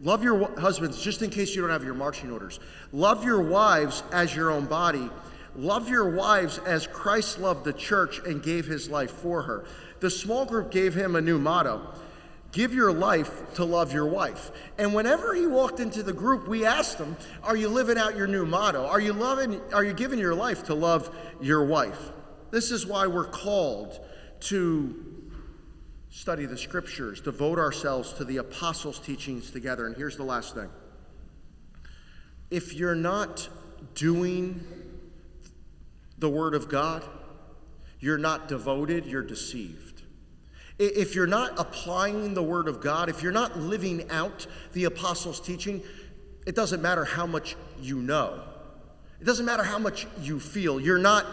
Love 0.00 0.22
your 0.22 0.48
husbands, 0.60 1.02
just 1.02 1.22
in 1.22 1.30
case 1.30 1.54
you 1.54 1.60
don't 1.60 1.70
have 1.70 1.82
your 1.82 1.94
marching 1.94 2.30
orders. 2.30 2.60
Love 2.92 3.24
your 3.24 3.40
wives 3.40 4.04
as 4.12 4.34
your 4.34 4.50
own 4.50 4.64
body. 4.66 5.10
Love 5.58 5.88
your 5.88 6.08
wives 6.08 6.58
as 6.58 6.86
Christ 6.86 7.40
loved 7.40 7.64
the 7.64 7.72
church 7.72 8.20
and 8.24 8.40
gave 8.42 8.66
his 8.66 8.88
life 8.88 9.10
for 9.10 9.42
her. 9.42 9.64
The 9.98 10.08
small 10.08 10.46
group 10.46 10.70
gave 10.70 10.94
him 10.94 11.16
a 11.16 11.20
new 11.20 11.38
motto 11.38 11.94
Give 12.50 12.72
your 12.72 12.92
life 12.92 13.54
to 13.54 13.64
love 13.64 13.92
your 13.92 14.06
wife. 14.06 14.50
And 14.78 14.94
whenever 14.94 15.34
he 15.34 15.46
walked 15.46 15.80
into 15.80 16.02
the 16.02 16.14
group, 16.14 16.48
we 16.48 16.64
asked 16.64 16.96
him, 16.96 17.16
Are 17.42 17.56
you 17.56 17.68
living 17.68 17.98
out 17.98 18.16
your 18.16 18.26
new 18.26 18.46
motto? 18.46 18.86
Are 18.86 19.00
you 19.00 19.12
loving, 19.12 19.60
are 19.72 19.84
you 19.84 19.92
giving 19.92 20.18
your 20.18 20.34
life 20.34 20.64
to 20.64 20.74
love 20.74 21.14
your 21.42 21.64
wife? 21.64 22.10
This 22.50 22.70
is 22.70 22.86
why 22.86 23.06
we're 23.06 23.26
called 23.26 24.00
to 24.40 25.04
study 26.08 26.46
the 26.46 26.56
scriptures, 26.56 27.20
devote 27.20 27.58
ourselves 27.58 28.14
to 28.14 28.24
the 28.24 28.38
apostles' 28.38 28.98
teachings 28.98 29.50
together. 29.50 29.86
And 29.86 29.94
here's 29.94 30.16
the 30.16 30.24
last 30.24 30.54
thing 30.54 30.70
if 32.50 32.72
you're 32.72 32.94
not 32.94 33.46
doing 33.94 34.64
the 36.18 36.28
Word 36.28 36.54
of 36.54 36.68
God, 36.68 37.04
you're 38.00 38.18
not 38.18 38.48
devoted, 38.48 39.06
you're 39.06 39.22
deceived. 39.22 40.02
If 40.78 41.14
you're 41.14 41.26
not 41.26 41.58
applying 41.58 42.34
the 42.34 42.42
Word 42.42 42.68
of 42.68 42.80
God, 42.80 43.08
if 43.08 43.22
you're 43.22 43.32
not 43.32 43.58
living 43.58 44.08
out 44.10 44.46
the 44.72 44.84
apostles' 44.84 45.40
teaching, 45.40 45.82
it 46.46 46.54
doesn't 46.54 46.80
matter 46.80 47.04
how 47.04 47.26
much 47.26 47.56
you 47.80 48.00
know. 48.00 48.42
It 49.20 49.24
doesn't 49.24 49.44
matter 49.44 49.64
how 49.64 49.78
much 49.78 50.06
you 50.20 50.38
feel. 50.38 50.80
You're 50.80 50.98
not 50.98 51.26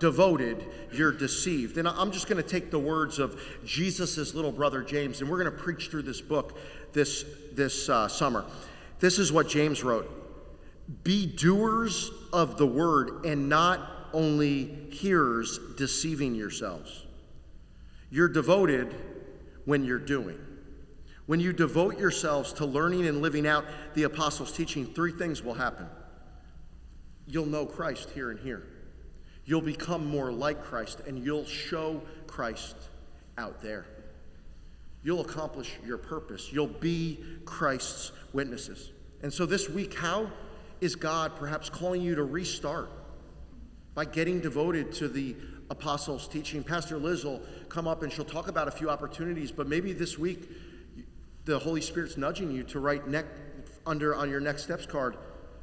devoted, 0.00 0.64
you're 0.92 1.12
deceived. 1.12 1.78
And 1.78 1.88
I'm 1.88 2.10
just 2.10 2.28
going 2.28 2.42
to 2.42 2.48
take 2.48 2.70
the 2.70 2.78
words 2.78 3.18
of 3.18 3.40
Jesus' 3.64 4.34
little 4.34 4.52
brother 4.52 4.82
James, 4.82 5.20
and 5.20 5.30
we're 5.30 5.42
going 5.42 5.56
to 5.56 5.62
preach 5.62 5.88
through 5.88 6.02
this 6.02 6.20
book 6.20 6.58
this, 6.92 7.24
this 7.52 7.88
uh, 7.88 8.08
summer. 8.08 8.44
This 9.00 9.18
is 9.18 9.32
what 9.32 9.48
James 9.48 9.84
wrote 9.84 10.10
Be 11.04 11.26
doers 11.26 12.10
of 12.32 12.58
the 12.58 12.66
word 12.66 13.24
and 13.24 13.48
not 13.48 13.97
only 14.12 14.64
hearers, 14.90 15.58
deceiving 15.76 16.34
yourselves. 16.34 17.06
You're 18.10 18.28
devoted 18.28 18.94
when 19.64 19.84
you're 19.84 19.98
doing. 19.98 20.38
When 21.26 21.40
you 21.40 21.52
devote 21.52 21.98
yourselves 21.98 22.54
to 22.54 22.64
learning 22.64 23.06
and 23.06 23.20
living 23.20 23.46
out 23.46 23.66
the 23.94 24.04
apostles' 24.04 24.52
teaching, 24.52 24.86
three 24.86 25.12
things 25.12 25.42
will 25.42 25.54
happen. 25.54 25.86
You'll 27.26 27.46
know 27.46 27.66
Christ 27.66 28.10
here 28.10 28.30
and 28.30 28.40
here. 28.40 28.66
You'll 29.44 29.60
become 29.60 30.06
more 30.06 30.32
like 30.32 30.62
Christ 30.62 31.00
and 31.06 31.22
you'll 31.22 31.44
show 31.44 32.02
Christ 32.26 32.76
out 33.36 33.60
there. 33.62 33.86
You'll 35.02 35.20
accomplish 35.20 35.78
your 35.86 35.98
purpose. 35.98 36.50
You'll 36.52 36.66
be 36.66 37.22
Christ's 37.44 38.12
witnesses. 38.32 38.90
And 39.22 39.32
so 39.32 39.46
this 39.46 39.68
week, 39.68 39.94
how 39.94 40.30
is 40.80 40.96
God 40.96 41.36
perhaps 41.36 41.68
calling 41.68 42.02
you 42.02 42.14
to 42.14 42.24
restart 42.24 42.90
by 43.98 44.04
getting 44.04 44.38
devoted 44.38 44.92
to 44.92 45.08
the 45.08 45.34
apostles' 45.70 46.28
teaching? 46.28 46.62
Pastor 46.62 46.98
Liz 46.98 47.24
will 47.24 47.40
come 47.68 47.88
up 47.88 48.04
and 48.04 48.12
she'll 48.12 48.24
talk 48.24 48.46
about 48.46 48.68
a 48.68 48.70
few 48.70 48.88
opportunities, 48.88 49.50
but 49.50 49.66
maybe 49.66 49.92
this 49.92 50.16
week 50.16 50.48
the 51.46 51.58
Holy 51.58 51.80
Spirit's 51.80 52.16
nudging 52.16 52.52
you 52.52 52.62
to 52.62 52.78
write 52.78 53.08
neck, 53.08 53.26
under 53.84 54.14
on 54.14 54.30
your 54.30 54.38
next 54.38 54.62
steps 54.62 54.86
card, 54.86 55.16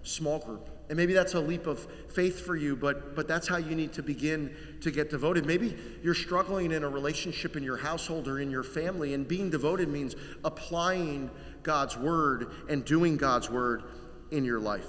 small 0.04 0.40
group 0.40 0.70
and 0.90 0.98
maybe 0.98 1.14
that's 1.14 1.34
a 1.34 1.40
leap 1.40 1.66
of 1.66 1.88
faith 2.10 2.46
for 2.46 2.58
you, 2.58 2.76
but, 2.76 3.16
but 3.16 3.26
that's 3.26 3.48
how 3.48 3.58
you 3.58 3.74
need 3.74 3.94
to 3.94 4.04
begin 4.04 4.54
to 4.82 4.92
get 4.92 5.10
devoted. 5.10 5.46
Maybe 5.46 5.76
you're 6.04 6.14
struggling 6.14 6.72
in 6.72 6.84
a 6.84 6.90
relationship 6.90 7.56
in 7.56 7.64
your 7.64 7.78
household 7.78 8.28
or 8.28 8.40
in 8.40 8.52
your 8.52 8.64
family, 8.64 9.14
and 9.14 9.28
being 9.28 9.50
devoted 9.50 9.88
means 9.88 10.16
applying 10.44 11.32
God's 11.64 11.98
word 11.98 12.52
and 12.70 12.86
doing 12.86 13.18
God's 13.18 13.50
word 13.50 13.84
in 14.30 14.46
your 14.46 14.60
life. 14.60 14.86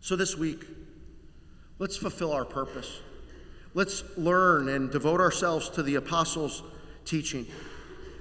So 0.00 0.16
this 0.16 0.38
week, 0.38 0.64
let's 1.78 1.96
fulfill 1.96 2.32
our 2.32 2.44
purpose. 2.44 3.00
Let's 3.74 4.02
learn 4.16 4.68
and 4.68 4.90
devote 4.90 5.20
ourselves 5.20 5.68
to 5.70 5.82
the 5.82 5.96
apostles' 5.96 6.62
teaching, 7.04 7.46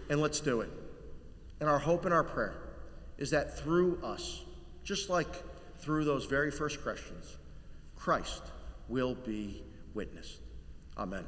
and 0.09 0.21
let's 0.21 0.39
do 0.39 0.61
it. 0.61 0.69
And 1.59 1.69
our 1.69 1.79
hope 1.79 2.05
and 2.05 2.13
our 2.13 2.23
prayer 2.23 2.55
is 3.17 3.31
that 3.31 3.57
through 3.57 3.99
us, 4.03 4.43
just 4.83 5.09
like 5.09 5.27
through 5.79 6.05
those 6.05 6.25
very 6.25 6.51
first 6.51 6.81
Christians, 6.81 7.37
Christ 7.95 8.43
will 8.87 9.15
be 9.15 9.63
witnessed. 9.93 10.39
Amen. 10.97 11.25